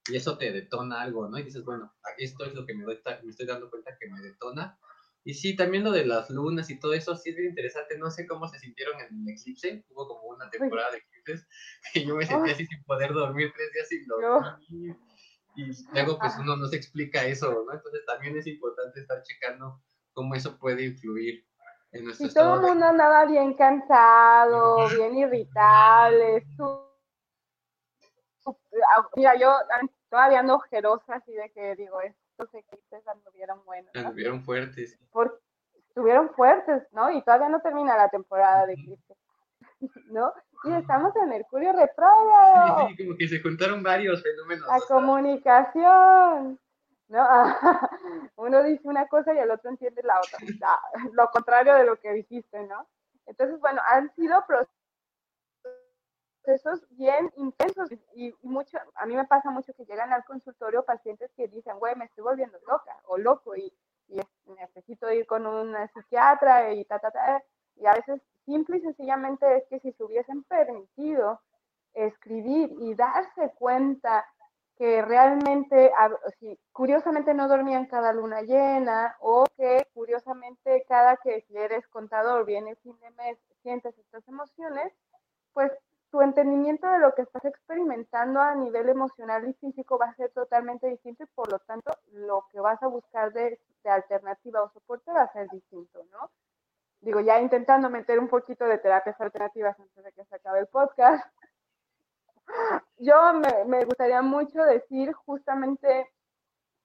y 0.08 0.16
eso 0.16 0.36
te 0.36 0.52
detona 0.52 1.02
algo, 1.02 1.28
¿no? 1.28 1.38
Y 1.38 1.44
dices, 1.44 1.64
bueno, 1.64 1.92
esto 2.18 2.44
es 2.44 2.54
lo 2.54 2.66
que 2.66 2.74
me, 2.74 2.84
doy, 2.84 3.00
me 3.22 3.30
estoy 3.30 3.46
dando 3.46 3.70
cuenta 3.70 3.96
que 3.98 4.08
me 4.08 4.20
detona. 4.20 4.78
Y 5.26 5.32
sí, 5.32 5.56
también 5.56 5.84
lo 5.84 5.90
de 5.90 6.04
las 6.04 6.28
lunas 6.28 6.68
y 6.68 6.78
todo 6.78 6.92
eso 6.92 7.16
sí 7.16 7.30
es 7.30 7.36
bien 7.36 7.48
interesante. 7.48 7.96
No 7.96 8.10
sé 8.10 8.26
cómo 8.26 8.46
se 8.46 8.58
sintieron 8.58 9.00
en 9.00 9.26
el 9.26 9.34
eclipse. 9.34 9.82
Hubo 9.88 10.06
como 10.06 10.28
una 10.34 10.50
temporada 10.50 10.90
de 10.90 10.98
eclipses 10.98 11.48
que 11.94 12.04
yo 12.04 12.14
me 12.14 12.26
sentí 12.26 12.50
así 12.50 12.66
sin 12.66 12.84
poder 12.84 13.14
dormir 13.14 13.50
tres 13.56 13.72
días 13.72 13.88
sin 13.88 14.06
dormir. 14.06 14.96
Y 15.56 15.70
luego 15.92 16.18
pues 16.18 16.36
uno 16.38 16.56
no 16.56 16.66
se 16.66 16.76
explica 16.76 17.24
eso, 17.24 17.64
¿no? 17.64 17.72
Entonces 17.72 18.04
también 18.06 18.36
es 18.36 18.46
importante 18.46 19.00
estar 19.00 19.22
checando 19.22 19.80
cómo 20.12 20.34
eso 20.34 20.58
puede 20.58 20.84
influir 20.84 21.46
en 21.92 22.04
nuestro 22.04 22.26
y 22.26 22.34
todo 22.34 22.54
el 22.54 22.60
mundo 22.60 22.86
andaba 22.86 23.24
bien 23.24 23.54
cansado, 23.54 24.88
bien 24.88 25.16
irritable, 25.16 26.44
mira, 29.16 29.36
yo 29.36 29.52
todavía 30.10 30.40
ando 30.40 30.56
ojerosa, 30.56 31.16
así 31.16 31.32
de 31.32 31.50
que 31.50 31.76
digo, 31.76 32.00
estos 32.00 32.52
eclipses 32.54 33.06
anduvieron 33.06 33.64
buenos. 33.64 33.90
¿no? 33.94 34.00
Anduvieron 34.00 34.42
fuertes. 34.42 34.98
estuvieron 35.88 36.30
fuertes, 36.34 36.82
¿no? 36.92 37.10
Y 37.10 37.22
todavía 37.22 37.48
no 37.48 37.60
termina 37.60 37.96
la 37.96 38.08
temporada 38.08 38.66
de 38.66 38.74
eclipses, 38.74 39.16
¿no? 40.06 40.32
Y 40.64 40.72
estamos 40.72 41.14
en 41.16 41.28
Mercurio 41.28 41.72
retrógrado. 41.72 42.88
Sí, 42.88 43.04
como 43.04 43.16
que 43.16 43.28
se 43.28 43.40
juntaron 43.40 43.82
varios 43.82 44.22
fenómenos. 44.22 44.66
La 44.66 44.80
comunicación. 44.80 46.58
¿no? 47.08 47.26
Uno 48.36 48.62
dice 48.62 48.88
una 48.88 49.06
cosa 49.08 49.34
y 49.34 49.38
el 49.38 49.50
otro 49.50 49.70
entiende 49.70 50.02
la 50.02 50.18
otra, 50.18 50.38
lo 51.12 51.28
contrario 51.28 51.74
de 51.74 51.84
lo 51.84 51.96
que 51.96 52.12
dijiste, 52.12 52.66
¿no? 52.66 52.88
Entonces, 53.26 53.58
bueno, 53.60 53.80
han 53.86 54.14
sido 54.14 54.44
procesos 56.44 56.86
bien 56.90 57.32
intensos 57.36 57.90
y 58.14 58.34
mucho, 58.42 58.78
a 58.96 59.06
mí 59.06 59.14
me 59.14 59.26
pasa 59.26 59.50
mucho 59.50 59.72
que 59.74 59.86
llegan 59.86 60.12
al 60.12 60.24
consultorio 60.24 60.84
pacientes 60.84 61.30
que 61.36 61.48
dicen, 61.48 61.78
güey, 61.78 61.94
me 61.96 62.04
estoy 62.04 62.24
volviendo 62.24 62.58
loca 62.66 62.98
o 63.04 63.16
loco 63.16 63.56
y, 63.56 63.72
y 64.08 64.20
necesito 64.58 65.10
ir 65.10 65.26
con 65.26 65.46
una 65.46 65.88
psiquiatra 65.88 66.72
y 66.72 66.84
ta, 66.84 66.98
ta, 66.98 67.10
ta, 67.10 67.42
y 67.76 67.86
a 67.86 67.94
veces 67.94 68.20
simple 68.44 68.78
y 68.78 68.80
sencillamente 68.80 69.56
es 69.56 69.64
que 69.68 69.80
si 69.80 69.92
se 69.92 70.04
hubiesen 70.04 70.42
permitido 70.44 71.40
escribir 71.94 72.74
y 72.78 72.94
darse 72.94 73.52
cuenta 73.58 74.26
que 74.76 75.02
realmente, 75.02 75.92
curiosamente 76.72 77.32
no 77.32 77.46
dormían 77.48 77.86
cada 77.86 78.12
luna 78.12 78.42
llena 78.42 79.16
o 79.20 79.44
que 79.56 79.86
curiosamente 79.94 80.84
cada 80.88 81.16
que 81.18 81.44
eres 81.50 81.86
contador 81.88 82.44
viene 82.44 82.74
fin 82.76 82.98
de 83.00 83.10
mes, 83.12 83.38
sientes 83.62 83.96
estas 83.98 84.26
emociones, 84.26 84.92
pues 85.52 85.70
tu 86.10 86.20
entendimiento 86.22 86.88
de 86.88 86.98
lo 86.98 87.14
que 87.14 87.22
estás 87.22 87.44
experimentando 87.44 88.40
a 88.40 88.54
nivel 88.54 88.88
emocional 88.88 89.48
y 89.48 89.54
físico 89.54 89.98
va 89.98 90.06
a 90.06 90.14
ser 90.16 90.30
totalmente 90.30 90.88
distinto 90.88 91.24
y 91.24 91.26
por 91.34 91.50
lo 91.50 91.58
tanto 91.60 91.92
lo 92.12 92.46
que 92.52 92.60
vas 92.60 92.82
a 92.82 92.88
buscar 92.88 93.32
de, 93.32 93.58
de 93.82 93.90
alternativa 93.90 94.62
o 94.62 94.70
soporte 94.70 95.10
va 95.12 95.22
a 95.22 95.32
ser 95.32 95.48
distinto, 95.50 96.04
¿no? 96.12 96.30
Digo, 97.04 97.20
ya 97.20 97.38
intentando 97.40 97.90
meter 97.90 98.18
un 98.18 98.28
poquito 98.28 98.64
de 98.64 98.78
terapias 98.78 99.20
alternativas 99.20 99.78
antes 99.78 100.04
de 100.04 100.12
que 100.12 100.24
se 100.24 100.36
acabe 100.36 100.60
el 100.60 100.66
podcast, 100.66 101.24
yo 102.96 103.16
me, 103.66 103.84
gustaría 103.84 104.22
mucho 104.22 104.62
decir 104.62 105.12
justamente 105.12 106.08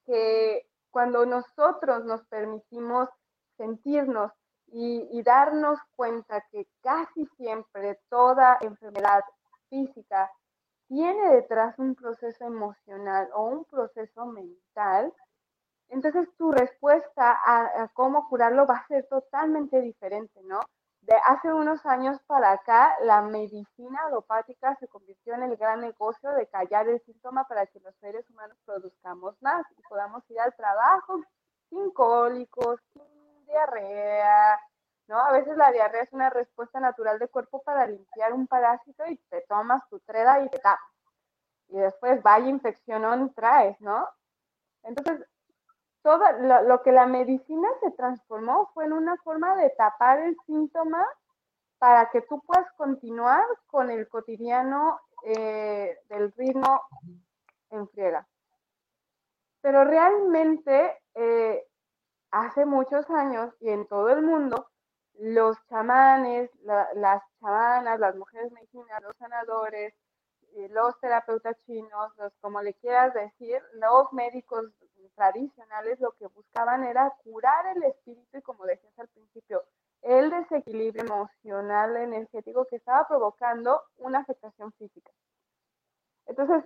que 0.05 0.67
cuando 0.91 1.25
nosotros 1.25 2.03
nos 2.05 2.25
permitimos 2.27 3.09
sentirnos 3.57 4.31
y, 4.67 5.07
y, 5.11 5.23
darnos 5.23 5.79
cuenta 5.95 6.45
que 6.51 6.67
casi 6.81 7.25
siempre 7.37 7.99
toda 8.09 8.57
enfermedad 8.61 9.23
física 9.69 10.31
tiene 10.87 11.35
detrás 11.35 11.77
un 11.79 11.95
proceso 11.95 12.45
emocional 12.45 13.29
o 13.33 13.45
un 13.45 13.65
proceso 13.65 14.25
mental, 14.25 15.13
entonces 15.89 16.29
tu 16.37 16.51
respuesta 16.51 17.37
a, 17.45 17.87
cómo 17.93 18.27
curarlo 18.29 18.65
va 18.65 18.77
a 18.77 18.87
ser 18.87 19.07
totalmente 19.07 19.81
diferente, 19.81 20.41
¿no? 20.43 20.61
De 21.01 21.15
hace 21.25 21.51
unos 21.51 21.85
años 21.85 22.19
para 22.27 22.51
acá, 22.51 22.95
la 23.01 23.21
medicina 23.21 23.99
alopática 24.05 24.75
se 24.75 24.87
convirtió 24.87 25.33
en 25.33 25.43
el 25.43 25.57
gran 25.57 25.81
negocio 25.81 26.29
de 26.31 26.47
callar 26.47 26.87
el 26.87 27.01
síntoma 27.01 27.47
para 27.47 27.65
que 27.65 27.79
los 27.79 27.95
seres 27.95 28.29
humanos 28.29 28.57
produzcamos 28.65 29.35
más 29.41 29.65
y 29.77 29.81
podamos 29.89 30.23
ir 30.29 30.39
al 30.39 30.53
trabajo 30.55 31.21
sin 31.69 31.89
cólicos, 31.91 32.79
sin 32.93 33.45
diarrea, 33.45 34.59
¿no? 35.07 35.17
A 35.19 35.31
veces 35.31 35.57
la 35.57 35.71
diarrea 35.71 36.03
es 36.03 36.13
una 36.13 36.29
respuesta 36.29 36.79
natural 36.79 37.17
del 37.17 37.29
cuerpo 37.29 37.63
para 37.63 37.87
limpiar 37.87 38.33
un 38.33 38.45
parásito 38.45 39.05
y 39.07 39.17
te 39.29 39.41
tomas 39.47 39.87
tu 39.89 39.99
treda 40.01 40.39
y 40.41 40.49
te 40.49 40.59
tapas. 40.59 40.83
Y 41.69 41.77
después 41.77 42.21
vaya 42.21 42.47
infección 42.47 43.33
traes, 43.33 43.79
¿no? 43.81 44.07
Entonces, 44.83 45.25
todo 46.01 46.23
lo, 46.65 46.81
que 46.81 46.91
la 46.91 47.05
medicina 47.05 47.67
se 47.81 47.91
transformó 47.91 48.69
fue 48.73 48.85
en 48.85 48.93
una 48.93 49.17
forma 49.17 49.55
de 49.55 49.69
tapar 49.71 50.19
el 50.19 50.37
síntoma 50.45 51.05
para 51.77 52.09
que 52.09 52.21
tú 52.21 52.41
puedas 52.41 52.71
continuar 52.73 53.43
con 53.67 53.89
el 53.89 54.07
cotidiano 54.07 54.99
eh, 55.25 55.97
del 56.09 56.31
ritmo 56.33 56.81
en 57.69 57.87
friega. 57.89 58.27
Pero 59.61 59.83
realmente 59.83 60.97
eh, 61.15 61.65
hace 62.31 62.65
muchos 62.65 63.09
años 63.09 63.53
y 63.59 63.69
en 63.69 63.87
todo 63.87 64.09
el 64.09 64.21
mundo, 64.21 64.69
los 65.19 65.57
chamanes, 65.67 66.49
las 66.63 67.21
chamanas, 67.39 67.99
las 67.99 68.15
mujeres 68.15 68.51
medicinas, 68.53 69.01
los 69.01 69.15
sanadores, 69.17 69.93
los 70.69 70.99
terapeutas 70.99 71.57
chinos, 71.65 72.11
los 72.17 72.33
como 72.41 72.61
le 72.61 72.73
quieras 72.75 73.13
decir, 73.13 73.61
los 73.73 74.11
médicos 74.13 74.65
tradicionales 75.15 75.99
lo 75.99 76.11
que 76.13 76.27
buscaban 76.27 76.83
era 76.83 77.13
curar 77.23 77.75
el 77.75 77.83
espíritu 77.83 78.37
y 78.37 78.41
como 78.41 78.65
decías 78.65 78.97
al 78.97 79.07
principio, 79.09 79.63
el 80.01 80.29
desequilibrio 80.29 81.03
emocional, 81.03 81.97
energético 81.97 82.65
que 82.65 82.77
estaba 82.77 83.07
provocando 83.07 83.81
una 83.97 84.19
afectación 84.19 84.71
física. 84.73 85.11
Entonces, 86.25 86.63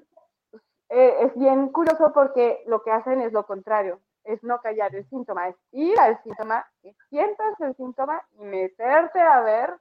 eh, 0.90 1.16
es 1.22 1.36
bien 1.36 1.70
curioso 1.70 2.12
porque 2.14 2.64
lo 2.68 2.84
que 2.84 2.92
hacen 2.92 3.22
es 3.22 3.34
lo 3.34 3.46
contrario, 3.46 4.00
es 4.24 4.44
no 4.44 4.60
callar 4.62 4.94
el 4.96 5.10
síntoma, 5.10 5.50
es 5.50 5.56
ir 5.72 6.00
al 6.00 6.22
síntoma, 6.22 6.66
que 6.82 6.96
sientas 7.10 7.60
el 7.60 7.76
síntoma 7.76 8.22
y 8.34 8.44
meterte 8.44 9.20
a 9.20 9.42
ver 9.42 9.74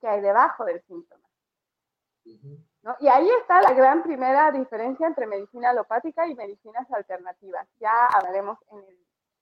qué 0.00 0.08
hay 0.08 0.20
debajo 0.20 0.64
del 0.64 0.80
síntoma. 0.82 1.24
Y 3.00 3.08
ahí 3.08 3.28
está 3.40 3.60
la 3.60 3.74
gran 3.74 4.02
primera 4.02 4.50
diferencia 4.50 5.06
entre 5.06 5.26
medicina 5.26 5.70
alopática 5.70 6.26
y 6.26 6.34
medicinas 6.34 6.90
alternativas. 6.90 7.68
Ya 7.78 8.06
hablaremos 8.06 8.58
en 8.72 8.78
el 8.78 8.96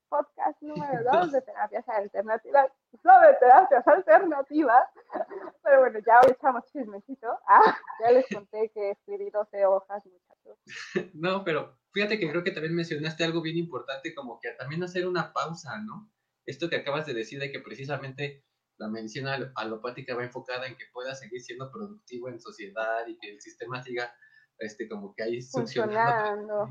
podcast 0.09 0.61
número 0.63 1.05
2 1.13 1.33
de 1.33 1.43
terapias 1.43 1.89
alternativas, 1.89 2.73
sobre 3.03 3.35
terapias 3.35 3.87
alternativas. 3.87 4.89
Pero 5.63 5.81
bueno, 5.81 5.99
ya 6.05 6.21
hoy 6.21 6.33
echamos 6.33 6.65
chismecito. 6.73 7.29
Ah, 7.49 7.77
ya 8.01 8.11
les 8.11 8.27
conté 8.29 8.71
que 8.75 8.91
escribí 8.91 9.31
12 9.31 9.65
hojas, 9.67 10.03
muchachos. 10.05 11.11
No, 11.15 11.45
pero 11.45 11.79
fíjate 11.93 12.19
que 12.19 12.29
creo 12.29 12.45
que 12.45 12.51
también 12.51 12.75
mencionaste 12.75 13.25
algo 13.25 13.41
bien 13.41 13.57
importante, 13.57 14.15
como 14.15 14.39
que 14.39 14.51
también 14.53 14.83
hacer 14.85 15.07
una 15.07 15.33
pausa, 15.33 15.79
¿no? 15.79 16.11
Esto 16.45 16.69
que 16.69 16.77
acabas 16.77 17.07
de 17.07 17.15
decir 17.15 17.41
de 17.41 17.51
que 17.51 17.61
precisamente 17.61 18.45
la 18.79 18.89
medicina 18.89 19.53
alopática 19.57 20.15
va 20.15 20.25
enfocada 20.25 20.67
en 20.67 20.77
que 20.77 20.85
pueda 20.93 21.15
seguir 21.15 21.41
siendo 21.41 21.71
productivo 21.71 22.29
en 22.29 22.41
sociedad 22.41 23.07
y 23.07 23.19
que 23.19 23.31
el 23.33 23.41
sistema 23.41 23.83
siga 23.83 24.13
este, 24.59 24.89
como 24.89 25.15
que 25.15 25.25
ahí 25.25 25.43
funcionando. 25.43 26.69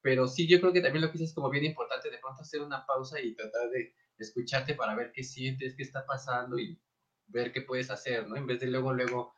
Pero 0.00 0.26
sí, 0.28 0.48
yo 0.48 0.60
creo 0.60 0.72
que 0.72 0.80
también 0.80 1.04
lo 1.04 1.10
que 1.10 1.22
es 1.22 1.34
como 1.34 1.50
bien 1.50 1.64
importante 1.64 2.10
de 2.10 2.18
pronto 2.18 2.42
hacer 2.42 2.60
una 2.60 2.84
pausa 2.86 3.20
y 3.20 3.34
tratar 3.34 3.70
de 3.70 3.94
escucharte 4.18 4.74
para 4.74 4.94
ver 4.94 5.12
qué 5.12 5.22
sientes, 5.22 5.74
qué 5.76 5.82
está 5.82 6.04
pasando 6.06 6.58
y 6.58 6.80
ver 7.26 7.52
qué 7.52 7.62
puedes 7.62 7.90
hacer, 7.90 8.28
¿no? 8.28 8.36
En 8.36 8.46
vez 8.46 8.60
de 8.60 8.66
luego, 8.66 8.92
luego, 8.92 9.34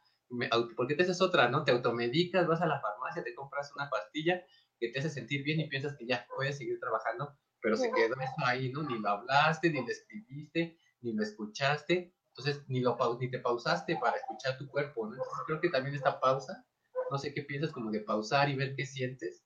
porque 0.77 0.95
te 0.95 1.03
haces 1.03 1.21
otra, 1.21 1.49
¿no? 1.49 1.65
Te 1.65 1.73
automedicas, 1.73 2.47
vas 2.47 2.63
a 2.63 2.67
la 2.67 2.81
farmacia, 2.81 3.23
te 3.23 3.35
compras 3.35 3.73
una 3.77 3.89
pastilla 3.89 4.43
que 4.79 4.89
te 4.89 4.99
hace 4.99 5.11
sentir 5.11 5.43
bien 5.43 5.61
y 5.61 5.69
piensas 5.69 5.97
que 5.97 6.07
ya 6.07 6.27
puedes 6.35 6.59
seguir 6.59 6.79
trabajando, 6.81 7.37
pero 7.61 7.77
se 7.77 7.91
quedó 7.93 8.15
eso 8.21 8.35
ahí, 8.45 8.71
¿no? 8.71 8.83
Ni 8.83 8.99
lo 8.99 9.09
hablaste, 9.09 9.71
ni 9.71 9.81
lo 9.81 9.89
escribiste, 9.89 10.79
ni 11.07 11.13
lo 11.13 11.23
escuchaste, 11.23 12.13
entonces 12.29 12.69
ni, 12.69 12.81
lo, 12.81 12.99
ni 13.21 13.31
te 13.31 13.39
pausaste 13.39 13.97
para 13.97 14.17
escuchar 14.17 14.59
tu 14.59 14.69
cuerpo, 14.69 15.07
¿no? 15.07 15.13
Entonces 15.15 15.39
creo 15.47 15.61
que 15.61 15.71
también 15.71 15.95
esta 15.95 16.21
pausa, 16.21 16.65
no 17.11 17.19
sé 17.19 17.33
qué 17.33 17.43
piensas 17.43 17.73
como 17.73 17.91
de 17.91 18.01
pausar 18.01 18.49
y 18.49 18.57
ver 18.57 18.75
qué 18.75 18.85
sientes. 18.85 19.43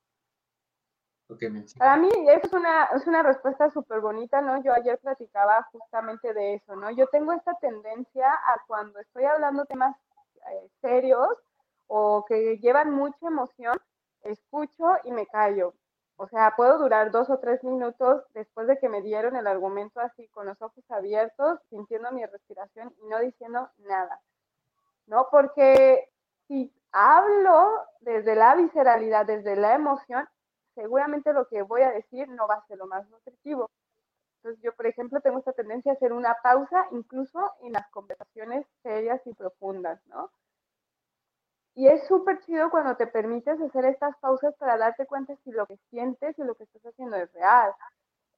Para 1.78 1.96
mí 1.96 2.08
es 2.28 2.52
una, 2.52 2.86
es 2.86 3.06
una 3.06 3.22
respuesta 3.22 3.70
súper 3.70 4.00
bonita, 4.00 4.40
¿no? 4.40 4.60
Yo 4.64 4.72
ayer 4.72 4.98
platicaba 4.98 5.62
justamente 5.70 6.34
de 6.34 6.54
eso, 6.54 6.74
¿no? 6.74 6.90
Yo 6.90 7.06
tengo 7.06 7.32
esta 7.32 7.54
tendencia 7.60 8.28
a 8.28 8.60
cuando 8.66 8.98
estoy 8.98 9.24
hablando 9.24 9.64
temas 9.66 9.94
eh, 10.50 10.68
serios 10.80 11.28
o 11.86 12.24
que 12.26 12.58
llevan 12.58 12.90
mucha 12.90 13.28
emoción, 13.28 13.78
escucho 14.22 14.96
y 15.04 15.12
me 15.12 15.26
callo. 15.26 15.74
O 16.22 16.28
sea, 16.28 16.52
puedo 16.54 16.76
durar 16.76 17.10
dos 17.10 17.30
o 17.30 17.38
tres 17.38 17.64
minutos 17.64 18.22
después 18.34 18.66
de 18.66 18.78
que 18.78 18.90
me 18.90 19.00
dieron 19.00 19.36
el 19.36 19.46
argumento 19.46 20.00
así, 20.00 20.28
con 20.28 20.44
los 20.44 20.60
ojos 20.60 20.84
abiertos, 20.90 21.58
sintiendo 21.70 22.12
mi 22.12 22.26
respiración 22.26 22.94
y 23.02 23.08
no 23.08 23.20
diciendo 23.20 23.70
nada. 23.78 24.20
¿No? 25.06 25.28
Porque 25.30 26.10
si 26.46 26.70
hablo 26.92 27.72
desde 28.00 28.34
la 28.34 28.54
visceralidad, 28.54 29.24
desde 29.24 29.56
la 29.56 29.74
emoción, 29.74 30.28
seguramente 30.74 31.32
lo 31.32 31.48
que 31.48 31.62
voy 31.62 31.80
a 31.80 31.90
decir 31.90 32.28
no 32.28 32.46
va 32.46 32.56
a 32.56 32.66
ser 32.66 32.76
lo 32.76 32.86
más 32.86 33.08
nutritivo. 33.08 33.70
Entonces 34.36 34.62
yo, 34.62 34.74
por 34.74 34.86
ejemplo, 34.88 35.22
tengo 35.22 35.38
esta 35.38 35.54
tendencia 35.54 35.92
a 35.92 35.94
hacer 35.94 36.12
una 36.12 36.36
pausa 36.42 36.86
incluso 36.90 37.50
en 37.62 37.72
las 37.72 37.88
conversaciones 37.88 38.66
serias 38.82 39.22
y 39.26 39.32
profundas, 39.32 39.98
¿no? 40.08 40.30
Y 41.74 41.86
es 41.86 42.06
súper 42.06 42.40
chido 42.40 42.70
cuando 42.70 42.96
te 42.96 43.06
permites 43.06 43.60
hacer 43.60 43.84
estas 43.84 44.16
pausas 44.18 44.54
para 44.56 44.76
darte 44.76 45.06
cuenta 45.06 45.34
si 45.44 45.52
lo 45.52 45.66
que 45.66 45.76
sientes 45.90 46.38
y 46.38 46.42
lo 46.42 46.54
que 46.54 46.64
estás 46.64 46.84
haciendo 46.84 47.16
es 47.16 47.32
real. 47.32 47.72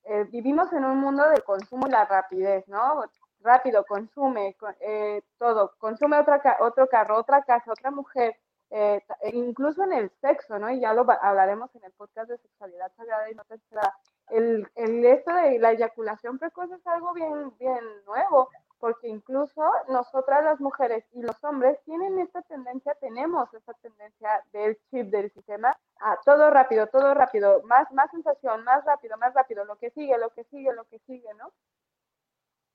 Eh, 0.05 0.25
vivimos 0.25 0.73
en 0.73 0.85
un 0.85 0.99
mundo 0.99 1.29
de 1.31 1.43
consumo 1.43 1.87
y 1.87 1.91
la 1.91 2.05
rapidez, 2.05 2.67
¿no? 2.69 3.05
Rápido, 3.41 3.85
consume 3.85 4.57
eh, 4.81 5.23
todo, 5.39 5.73
consume 5.79 6.19
otra, 6.19 6.41
otro 6.61 6.89
carro, 6.89 7.19
otra 7.19 7.43
casa, 7.43 7.73
otra 7.73 7.91
mujer, 7.91 8.37
eh, 8.71 9.03
incluso 9.33 9.83
en 9.85 9.93
el 9.93 10.11
sexo, 10.21 10.59
¿no? 10.59 10.71
Y 10.71 10.81
ya 10.81 10.93
lo 10.93 11.07
hablaremos 11.21 11.75
en 11.75 11.85
el 11.85 11.93
podcast 11.93 12.31
de 12.31 12.39
sexualidad 12.39 12.93
sagrada 12.97 13.31
y 13.31 13.35
no 13.35 13.45
tercera. 13.45 13.95
El, 14.29 14.69
el 14.77 15.05
esto 15.05 15.33
de 15.35 15.59
la 15.59 15.73
eyaculación 15.73 16.39
precoz 16.39 16.71
es 16.71 16.87
algo 16.87 17.13
bien, 17.13 17.57
bien 17.59 17.85
nuevo, 18.07 18.49
porque 18.83 19.07
incluso 19.07 19.63
nosotras 19.89 20.43
las 20.43 20.59
mujeres 20.59 21.05
y 21.13 21.23
los 21.23 21.37
hombres 21.45 21.79
tienen 21.85 22.19
esta 22.19 22.43
tendencia, 22.43 22.97
tenemos 22.97 23.55
esta 23.55 23.75
tendencia 23.75 24.45
del 24.53 24.77
chip 24.91 25.07
del 25.07 25.31
sistema 25.31 25.71
a 26.01 26.19
todo 26.25 26.51
rápido, 26.51 26.89
todo 26.89 27.15
rápido, 27.15 27.63
más, 27.63 27.93
más 27.93 28.11
sensación, 28.11 28.65
más 28.65 28.85
rápido, 28.85 29.17
más 29.19 29.33
rápido, 29.35 29.65
lo 29.65 29.77
que 29.77 29.91
sigue, 29.91 30.19
lo 30.19 30.31
que 30.31 30.43
sigue, 30.47 30.73
lo 30.73 30.83
que 30.87 30.99
sigue, 31.07 31.33
¿no? 31.35 31.53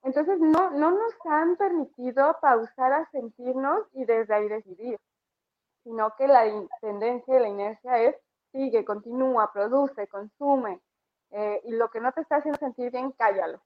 Entonces 0.03 0.39
no, 0.39 0.69
no 0.69 0.91
nos 0.91 1.13
han 1.25 1.57
permitido 1.57 2.37
pausar 2.39 2.93
a 2.93 3.09
sentirnos 3.11 3.85
y 3.91 4.05
desde 4.05 4.33
ahí 4.33 4.47
decidir 4.47 4.97
sino 5.83 6.15
que 6.15 6.27
la 6.29 6.45
tendencia 6.79 7.37
y 7.37 7.41
la 7.41 7.49
inercia 7.49 8.01
es 8.03 8.15
sigue, 8.53 8.85
continúa, 8.85 9.51
produce, 9.51 10.07
consume, 10.07 10.79
eh, 11.31 11.61
y 11.65 11.71
lo 11.71 11.89
que 11.89 11.99
no 11.99 12.13
te 12.13 12.21
está 12.21 12.37
haciendo 12.37 12.59
sentir 12.59 12.91
bien, 12.91 13.11
cállalo. 13.11 13.61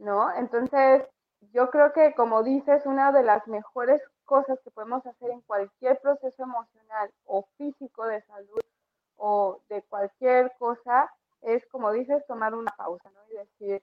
¿No? 0.00 0.34
Entonces, 0.34 1.04
yo 1.52 1.70
creo 1.70 1.92
que, 1.92 2.14
como 2.14 2.42
dices, 2.42 2.86
una 2.86 3.12
de 3.12 3.22
las 3.22 3.46
mejores 3.46 4.02
cosas 4.24 4.58
que 4.64 4.70
podemos 4.70 5.04
hacer 5.06 5.30
en 5.30 5.42
cualquier 5.42 6.00
proceso 6.00 6.42
emocional 6.42 7.12
o 7.24 7.46
físico 7.56 8.06
de 8.06 8.22
salud 8.22 8.60
o 9.16 9.60
de 9.68 9.82
cualquier 9.82 10.52
cosa 10.58 11.10
es, 11.42 11.66
como 11.66 11.92
dices, 11.92 12.26
tomar 12.26 12.54
una 12.54 12.70
pausa, 12.76 13.10
¿no? 13.10 13.20
Y 13.30 13.36
decir, 13.36 13.82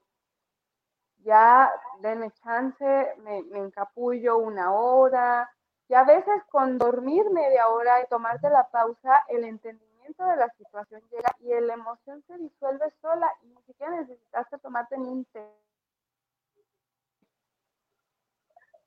ya 1.18 1.70
denme 2.00 2.30
chance, 2.32 3.14
me 3.18 3.38
encapullo 3.58 4.38
una 4.38 4.72
hora, 4.72 5.48
y 5.88 5.94
a 5.94 6.04
veces 6.04 6.44
con 6.50 6.76
dormir 6.76 7.30
media 7.30 7.68
hora 7.68 8.02
y 8.02 8.06
tomarte 8.08 8.50
la 8.50 8.68
pausa, 8.68 9.24
el 9.28 9.44
entendimiento 9.44 10.24
de 10.26 10.36
la 10.36 10.48
situación 10.50 11.00
llega 11.10 11.34
y 11.38 11.48
la 11.60 11.74
emoción 11.74 12.22
se 12.26 12.36
disuelve 12.36 12.92
sola 13.00 13.32
y 13.42 13.46
ni 13.46 13.62
siquiera 13.62 13.92
necesitaste 13.92 14.58
tomarte 14.58 14.98
ni 14.98 15.08
un. 15.08 15.26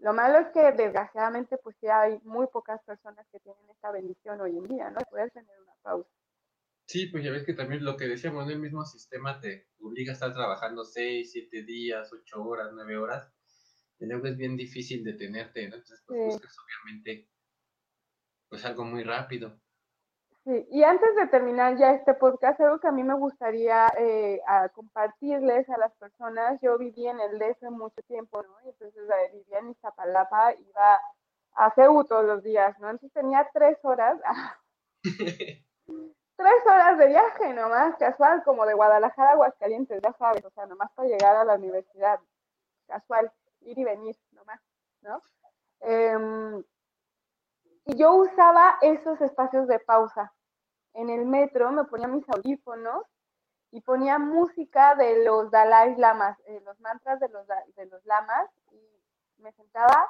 Lo 0.02 0.14
malo 0.14 0.40
es 0.40 0.48
que 0.48 0.72
desgraciadamente 0.72 1.58
pues 1.58 1.76
ya 1.82 2.02
hay 2.02 2.20
muy 2.24 2.48
pocas 2.48 2.82
personas 2.84 3.26
que 3.32 3.40
tienen 3.40 3.70
esta 3.70 3.92
bendición 3.92 4.42
hoy 4.42 4.58
en 4.58 4.64
día, 4.64 4.90
¿no? 4.90 5.00
Poder 5.10 5.30
tener 5.32 5.50
una 5.62 5.76
pausa. 5.84 6.10
Sí, 6.88 7.06
pues 7.08 7.24
ya 7.24 7.32
ves 7.32 7.46
que 7.46 7.54
también 7.54 7.86
lo 7.86 7.96
que 7.96 8.08
decíamos, 8.08 8.50
el 8.50 8.60
mismo 8.60 8.84
sistema 8.84 9.40
te 9.40 9.70
obliga 9.80 10.12
a 10.12 10.14
estar 10.14 10.34
trabajando 10.34 10.84
seis, 10.84 11.32
siete 11.32 11.64
días, 11.64 12.12
ocho 12.12 12.44
horas, 12.44 12.72
nueve 12.74 12.98
horas 12.98 13.32
y 14.00 14.08
luego 14.08 14.26
es 14.26 14.36
bien 14.36 14.58
difícil 14.58 15.04
detenerte, 15.04 15.70
¿no? 15.70 15.76
Entonces, 15.76 16.04
pues 16.08 16.20
buscas 16.20 16.56
obviamente, 16.66 17.30
pues 18.50 18.66
algo 18.66 18.84
muy 18.84 19.04
rápido. 19.04 19.61
Sí, 20.44 20.68
y 20.72 20.84
antes 20.84 21.16
de 21.16 21.28
terminar 21.28 21.78
ya 21.78 21.92
este 21.92 22.16
podcast, 22.16 22.60
algo 22.62 22.80
que 22.80 22.88
a 22.88 22.92
mí 22.92 23.04
me 23.04 23.14
gustaría 23.14 23.88
eh, 23.96 24.42
compartirles 24.74 25.70
a 25.70 25.78
las 25.78 25.94
personas, 25.98 26.60
yo 26.62 26.80
viví 26.80 27.08
en 27.08 27.20
el 27.20 27.38
DF 27.38 27.62
mucho 27.70 28.02
tiempo, 28.08 28.42
¿no? 28.42 28.50
Y 28.66 28.70
entonces 28.70 29.04
eh, 29.08 29.32
vivía 29.34 29.60
en 29.60 29.70
Iztapalapa, 29.70 30.54
iba 30.56 31.00
a 31.54 31.72
CEU 31.76 32.04
todos 32.06 32.26
los 32.26 32.42
días, 32.42 32.78
¿no? 32.80 32.90
Entonces 32.90 33.14
tenía 33.14 33.48
tres 33.54 33.78
horas, 33.84 34.20
tres 35.04 36.66
horas 36.66 36.98
de 36.98 37.08
viaje 37.08 37.54
nomás, 37.54 37.96
casual, 37.98 38.44
como 38.44 38.66
de 38.66 38.74
Guadalajara 38.74 39.30
a 39.30 39.34
Aguascalientes, 39.34 40.02
ya 40.02 40.14
sabes, 40.14 40.44
o 40.44 40.50
sea, 40.50 40.66
nomás 40.66 40.92
para 40.94 41.08
llegar 41.08 41.36
a 41.36 41.46
la 41.46 41.54
universidad, 41.54 42.20
casual 42.88 43.32
ir 43.62 43.78
y 43.78 43.84
venir 43.84 44.18
nomás, 44.32 44.60
¿no? 45.02 45.22
Em, 45.82 46.64
y 47.86 47.98
yo 47.98 48.14
usaba 48.14 48.78
esos 48.82 49.20
espacios 49.22 49.68
de 49.68 49.80
pausa. 49.80 50.34
En 50.94 51.10
el 51.10 51.26
metro 51.26 51.72
me 51.72 51.86
ponía 51.86 52.08
mis 52.08 52.28
audífonos 52.30 53.06
y 53.72 53.82
ponía 53.82 54.20
música 54.20 54.96
de 54.96 55.24
los 55.24 55.50
Dalai 55.50 55.96
Lamas, 55.96 56.38
eh, 56.46 56.62
los 56.66 56.80
mantras 56.82 57.20
de 57.20 57.30
los, 57.30 57.48
de 57.48 57.86
los 57.86 58.06
lamas, 58.06 58.50
y 58.72 59.42
me 59.42 59.52
sentaba 59.54 60.08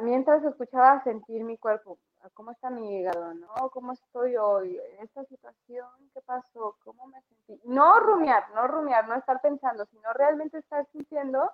mientras 0.00 0.44
escuchaba 0.44 1.02
sentir 1.02 1.44
mi 1.44 1.56
cuerpo. 1.56 1.98
¿Cómo 2.34 2.52
está 2.52 2.70
mi 2.70 2.98
hígado? 2.98 3.34
¿No? 3.34 3.70
¿Cómo 3.70 3.92
estoy 3.92 4.36
hoy? 4.36 4.78
¿Esta 5.00 5.24
situación? 5.24 5.88
¿Qué 6.12 6.20
pasó? 6.20 6.76
¿Cómo 6.84 7.06
me 7.06 7.20
sentí? 7.22 7.60
No 7.64 7.98
rumiar, 7.98 8.44
no 8.54 8.68
rumiar, 8.68 9.08
no 9.08 9.16
estar 9.16 9.40
pensando, 9.40 9.86
sino 9.86 10.12
realmente 10.12 10.58
estar 10.58 10.86
sintiendo 10.92 11.50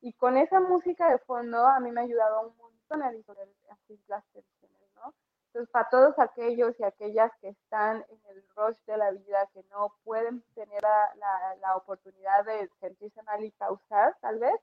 y 0.00 0.12
con 0.14 0.36
esa 0.36 0.58
música 0.58 1.08
de 1.08 1.18
fondo 1.18 1.64
a 1.64 1.78
mí 1.78 1.92
me 1.92 2.00
ha 2.00 2.04
ayudado 2.04 2.48
un 2.48 2.56
montón 2.56 2.81
a 3.00 3.12
disolver 3.12 3.48
así 3.70 3.98
las 4.08 4.24
tensiones, 4.32 4.90
¿no? 4.96 5.14
Entonces, 5.46 5.70
para 5.70 5.88
todos 5.90 6.18
aquellos 6.18 6.78
y 6.80 6.84
aquellas 6.84 7.30
que 7.40 7.50
están 7.50 8.04
en 8.08 8.20
el 8.30 8.42
rush 8.56 8.78
de 8.86 8.96
la 8.96 9.10
vida, 9.10 9.48
que 9.52 9.62
no 9.70 9.94
pueden 10.02 10.42
tener 10.54 10.82
la, 10.82 11.56
la, 11.60 11.76
oportunidad 11.76 12.44
de 12.44 12.70
sentirse 12.80 13.22
mal 13.22 13.44
y 13.44 13.50
pausar, 13.52 14.16
tal 14.20 14.38
vez, 14.38 14.54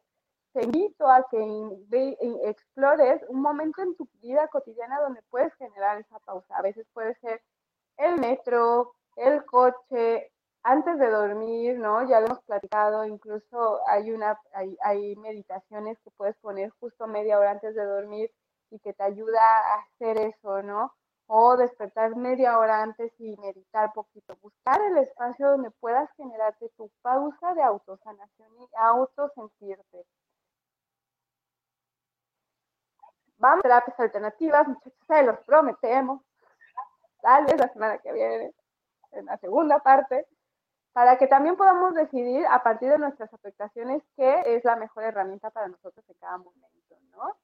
te 0.54 0.64
invito 0.64 1.08
a 1.08 1.28
que 1.30 1.86
explores 2.44 3.22
un 3.30 3.42
momento 3.42 3.84
en 3.84 3.96
tu 3.96 4.08
vida 4.20 4.48
cotidiana 4.48 5.00
donde 5.00 5.22
puedes 5.30 5.54
generar 5.56 6.00
esa 6.00 6.18
pausa. 6.20 6.58
A 6.58 6.64
veces 6.64 6.88
puede 6.92 7.14
ser 7.20 7.40
el 7.98 8.20
metro, 8.20 8.96
el 9.16 9.46
coche, 9.46 10.32
antes 10.64 11.00
de 11.00 11.10
dormir, 11.10 11.80
¿no? 11.80 12.08
Ya 12.08 12.20
lo 12.20 12.28
hemos 12.28 12.44
platicado, 12.44 13.06
incluso 13.06 13.80
hay 13.88 14.12
una, 14.12 14.40
hay, 14.84 15.16
meditaciones 15.18 15.98
que 16.00 16.12
puedes 16.12 16.36
poner 16.38 16.70
justo 16.80 17.08
media 17.08 17.40
hora 17.40 17.52
antes 17.52 17.76
de 17.76 17.84
dormir 17.86 18.32
y 18.70 18.80
que 18.80 18.94
te 18.94 19.04
ayuda 19.04 19.42
a 19.42 19.80
hacer 19.82 20.18
eso, 20.18 20.62
¿no? 20.64 20.94
O 21.28 21.58
despertar 21.58 22.16
media 22.16 22.58
hora 22.60 22.82
antes 22.82 23.14
y 23.20 23.36
meditar 23.38 23.94
poquito. 23.94 24.36
Buscar 24.42 24.82
el 24.82 24.98
espacio 24.98 25.52
donde 25.52 25.72
puedas 25.72 26.10
generarte 26.18 26.70
tu 26.78 26.90
pausa 27.02 27.54
de 27.54 27.64
autosanación 27.64 28.50
y 28.60 28.68
autosentirte. 28.78 30.06
Vamos 33.38 33.60
a 33.60 33.62
terapias 33.62 34.00
alternativas, 34.00 34.68
muchachos, 34.68 34.94
se 35.08 35.24
los 35.24 35.40
prometemos. 35.46 36.22
Tal 37.22 37.46
vez 37.46 37.58
la 37.58 37.70
semana 37.70 37.98
que 38.00 38.12
viene, 38.12 38.54
en 39.12 39.26
la 39.26 39.38
segunda 39.38 39.80
parte 39.80 40.28
para 40.94 41.18
que 41.18 41.28
también 41.28 41.56
podamos 41.56 41.94
decidir 41.94 42.46
a 42.50 42.64
partir 42.64 42.90
de 42.90 42.98
nuestras 42.98 43.34
afectaciones 43.34 44.04
qué 44.16 44.44
es 44.46 44.64
la 44.66 44.76
mejor 44.76 45.04
herramienta 45.04 45.50
para 45.52 45.68
nosotros 45.68 46.04
en 46.08 46.16
cada 46.20 46.38
momento, 46.38 46.96
¿no? 47.12 47.38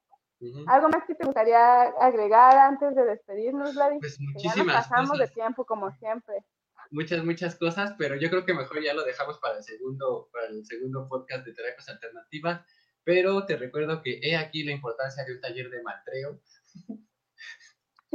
¿Algo 0.66 0.88
más 0.90 1.04
que 1.06 1.14
te 1.14 1.24
gustaría 1.24 1.82
agregar 1.82 2.58
antes 2.58 2.94
de 2.94 3.04
despedirnos, 3.04 3.74
Gladys? 3.74 4.00
Pues 4.00 4.20
muchísimas 4.20 4.88
pasamos 4.88 5.18
de 5.18 5.28
tiempo 5.28 5.64
como 5.64 5.90
siempre. 5.92 6.44
Muchas, 6.90 7.24
muchas 7.24 7.56
cosas, 7.56 7.94
pero 7.98 8.16
yo 8.16 8.28
creo 8.28 8.44
que 8.44 8.54
mejor 8.54 8.82
ya 8.82 8.94
lo 8.94 9.04
dejamos 9.04 9.38
para 9.38 9.56
el 9.56 9.64
segundo, 9.64 10.28
para 10.32 10.46
el 10.48 10.64
segundo 10.66 11.08
podcast 11.08 11.44
de 11.46 11.54
terapias 11.54 11.88
alternativas. 11.88 12.64
Pero 13.02 13.46
te 13.46 13.56
recuerdo 13.56 14.02
que 14.02 14.20
he 14.22 14.36
aquí 14.36 14.64
la 14.64 14.72
importancia 14.72 15.24
de 15.24 15.34
un 15.34 15.40
taller 15.40 15.70
de 15.70 15.82
matreo. 15.82 16.40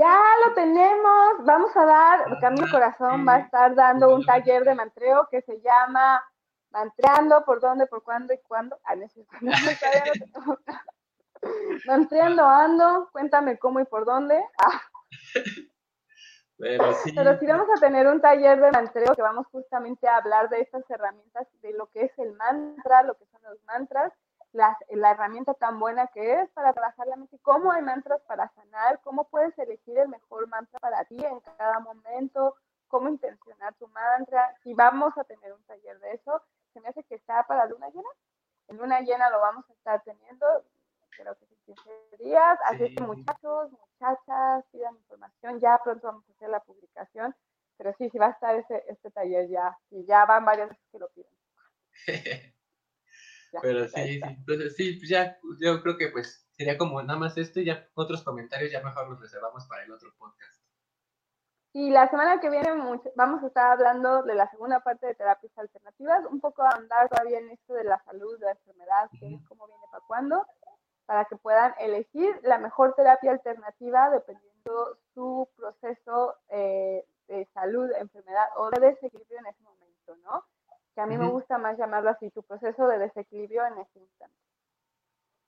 Ya 0.02 0.20
lo 0.44 0.54
tenemos. 0.56 1.46
Vamos 1.46 1.78
a 1.78 1.86
dar, 1.86 2.40
Camino 2.40 2.66
Corazón 2.72 3.24
va 3.28 3.36
a 3.36 3.40
estar 3.42 3.76
dando 3.76 4.16
un 4.16 4.26
taller 4.26 4.64
de 4.64 4.74
mantreo 4.74 5.28
que 5.30 5.44
se 5.44 5.62
llama 5.62 6.24
Mantreando 6.72 7.46
por 7.46 7.62
dónde, 7.62 7.86
por 7.86 8.02
cuándo 8.02 8.34
y 8.34 8.40
cuándo. 8.40 8.80
Ah, 8.84 8.96
no, 8.96 9.06
Mantreando 11.86 12.44
ando, 12.48 13.10
cuéntame 13.12 13.60
cómo 13.60 13.80
y 13.80 13.86
por 13.86 14.06
dónde. 14.06 14.44
Ah. 14.58 14.82
Pero 16.58 16.94
sí. 16.94 17.12
Pero 17.16 17.38
sí 17.38 17.46
vamos 17.46 17.68
a 17.76 17.80
tener 17.80 18.08
un 18.08 18.22
taller 18.22 18.60
de 18.60 18.72
mantreo 18.72 19.14
que 19.16 19.22
vamos 19.22 19.46
justamente 19.52 20.08
a 20.08 20.18
hablar 20.18 20.50
de 20.50 20.62
estas 20.62 20.90
herramientas, 20.90 21.48
de 21.62 21.74
lo 21.74 21.86
que 21.92 22.06
es 22.06 22.18
el 22.18 22.34
mantra, 22.34 23.04
lo 23.04 23.16
que 23.20 23.26
son 23.28 23.44
los 23.44 23.64
mantras, 23.66 24.12
la, 24.54 24.78
la 24.90 25.12
herramienta 25.12 25.54
tan 25.54 25.80
buena 25.80 26.08
que 26.08 26.42
es 26.42 26.50
para 26.52 26.74
trabajar 26.74 27.08
la 27.08 27.16
mente, 27.16 27.40
cómo 27.42 27.72
hay 27.72 27.82
mantras 27.82 28.22
para 28.24 28.50
sanar, 28.50 29.00
cómo 29.02 29.28
puedes 29.30 29.58
elegir 29.58 29.98
el 29.98 30.10
mejor 30.10 30.48
mantra 30.48 30.80
para 30.80 31.04
ti 31.06 31.18
en 31.24 31.40
cada 31.42 31.80
momento, 31.80 32.56
cómo 32.88 33.10
intencionar 33.10 33.74
tu 33.76 33.88
mantra. 33.90 34.56
Y 34.66 34.74
vamos 34.74 35.18
a 35.18 35.24
tener 35.24 35.54
un 35.54 35.64
taller 35.64 36.00
de 36.00 36.14
eso. 36.14 36.42
Se 36.74 36.82
me 36.82 36.90
hace 36.90 37.04
que 37.04 37.16
está 37.16 37.44
para 37.48 37.66
luna 37.66 37.90
llena. 37.90 38.10
En 38.68 38.78
luna 38.78 39.02
llena 39.02 39.30
lo 39.30 39.40
vamos 39.40 39.70
a 39.70 39.74
estar 39.74 40.02
teniendo 40.04 40.46
creo 41.18 41.36
que 41.36 41.46
15 41.66 42.18
días. 42.20 42.60
Así 42.66 42.94
que 42.96 43.04
muchachos, 43.04 43.72
muchachas, 43.72 44.66
pidan 44.72 44.96
información. 44.96 45.60
Ya 45.60 45.80
pronto 45.84 46.08
vamos 46.08 46.28
a 46.28 46.32
hacer 46.34 46.50
la 46.50 46.60
publicación. 46.60 47.36
Pero 47.78 47.94
sí, 47.98 48.10
sí 48.10 48.18
va 48.18 48.28
a 48.28 48.32
estar 48.32 48.56
ese, 48.56 48.84
este 48.88 49.12
taller 49.12 49.48
ya. 49.50 49.78
Y 49.90 50.06
ya 50.06 50.26
van 50.26 50.46
varios 50.46 50.70
que 50.92 51.00
lo 51.00 51.10
piden. 51.10 51.32
pero 53.62 53.88
sí, 53.88 54.20
sí, 54.20 54.22
entonces 54.24 54.76
sí, 54.76 54.94
pues 54.98 55.10
ya, 55.10 55.38
yo 55.60 55.82
creo 55.82 55.98
que 55.98 56.10
pues 56.10 56.48
sería 56.52 56.78
como 56.78 57.02
nada 57.02 57.20
más 57.20 57.38
esto 57.38 57.60
y 57.60 57.66
ya 57.66 57.88
otros 57.96 58.24
comentarios 58.24 58.72
ya 58.72 58.82
mejor 58.82 59.10
los 59.10 59.20
reservamos 59.20 59.66
para 59.68 59.84
el 59.84 59.92
otro 59.92 60.14
podcast. 60.18 60.62
Y 61.74 61.90
la 61.90 62.10
semana 62.10 62.42
que 62.42 62.50
viene 62.50 62.70
vamos 63.16 63.44
a 63.44 63.48
estar 63.48 63.72
hablando 63.72 64.24
de 64.24 64.36
la 64.36 64.50
segunda 64.50 64.82
parte 64.82 65.08
de 65.08 65.16
terapias 65.16 65.58
alternativas, 65.58 66.26
un 66.30 66.42
poco 66.42 66.64
andar 66.64 67.08
todavía 67.08 67.40
en 67.40 67.50
esto 67.50 67.74
de 67.74 67.86
la 67.86 68.02
salud, 68.04 68.38
de 68.40 68.46
la 68.46 68.52
enfermedad, 68.52 69.10
cómo 69.48 69.68
viene 69.68 69.86
para 69.90 70.04
cuándo 70.06 70.46
para 71.12 71.26
que 71.26 71.36
puedan 71.36 71.74
elegir 71.78 72.40
la 72.44 72.58
mejor 72.58 72.94
terapia 72.96 73.32
alternativa 73.32 74.10
dependiendo 74.10 74.98
su 75.14 75.46
proceso 75.58 76.36
eh, 76.48 77.06
de 77.28 77.46
salud, 77.54 77.92
enfermedad 78.00 78.46
o 78.56 78.70
de 78.70 78.80
desequilibrio 78.80 79.40
en 79.40 79.48
ese 79.48 79.62
momento, 79.62 80.16
¿no? 80.24 80.46
Que 80.96 81.02
a 81.02 81.06
mí 81.06 81.18
me 81.18 81.30
gusta 81.30 81.58
más 81.58 81.78
llamarlo 81.78 82.10
así, 82.10 82.30
tu 82.32 82.44
proceso 82.44 82.88
de 82.88 82.98
desequilibrio 83.00 83.66
en 83.66 83.78
ese 83.80 84.00
instante. 84.00 84.36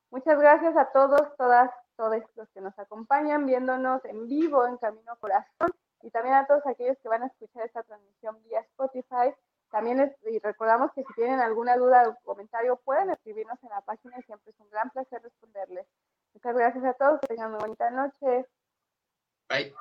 Muchas 0.09 0.39
gracias 0.39 0.77
a 0.77 0.91
todos, 0.91 1.35
todas, 1.37 1.71
todos 1.95 2.21
los 2.35 2.47
que 2.49 2.61
nos 2.61 2.77
acompañan 2.77 3.45
viéndonos 3.45 4.05
en 4.05 4.27
vivo 4.27 4.67
en 4.67 4.77
Camino 4.77 5.17
Corazón 5.19 5.71
y 6.03 6.11
también 6.11 6.35
a 6.35 6.45
todos 6.45 6.65
aquellos 6.67 6.97
que 6.99 7.09
van 7.09 7.23
a 7.23 7.27
escuchar 7.27 7.65
esta 7.65 7.81
transmisión 7.83 8.41
vía 8.43 8.59
Spotify. 8.59 9.33
También 9.71 10.15
y 10.21 10.37
recordamos 10.37 10.91
que 10.93 11.03
si 11.03 11.13
tienen 11.15 11.39
alguna 11.39 11.77
duda 11.77 12.03
o 12.07 12.15
comentario 12.23 12.75
pueden 12.85 13.09
escribirnos 13.09 13.57
en 13.63 13.69
la 13.69 13.81
página 13.81 14.19
y 14.19 14.23
siempre 14.23 14.51
es 14.51 14.59
un 14.59 14.69
gran 14.69 14.91
placer 14.91 15.19
responderles. 15.23 15.87
Muchas 16.35 16.55
gracias 16.55 16.85
a 16.85 16.93
todos, 16.93 17.19
que 17.21 17.27
tengan 17.27 17.49
una 17.49 17.59
bonita 17.59 17.89
noche. 17.89 18.45
Bye. 19.49 19.73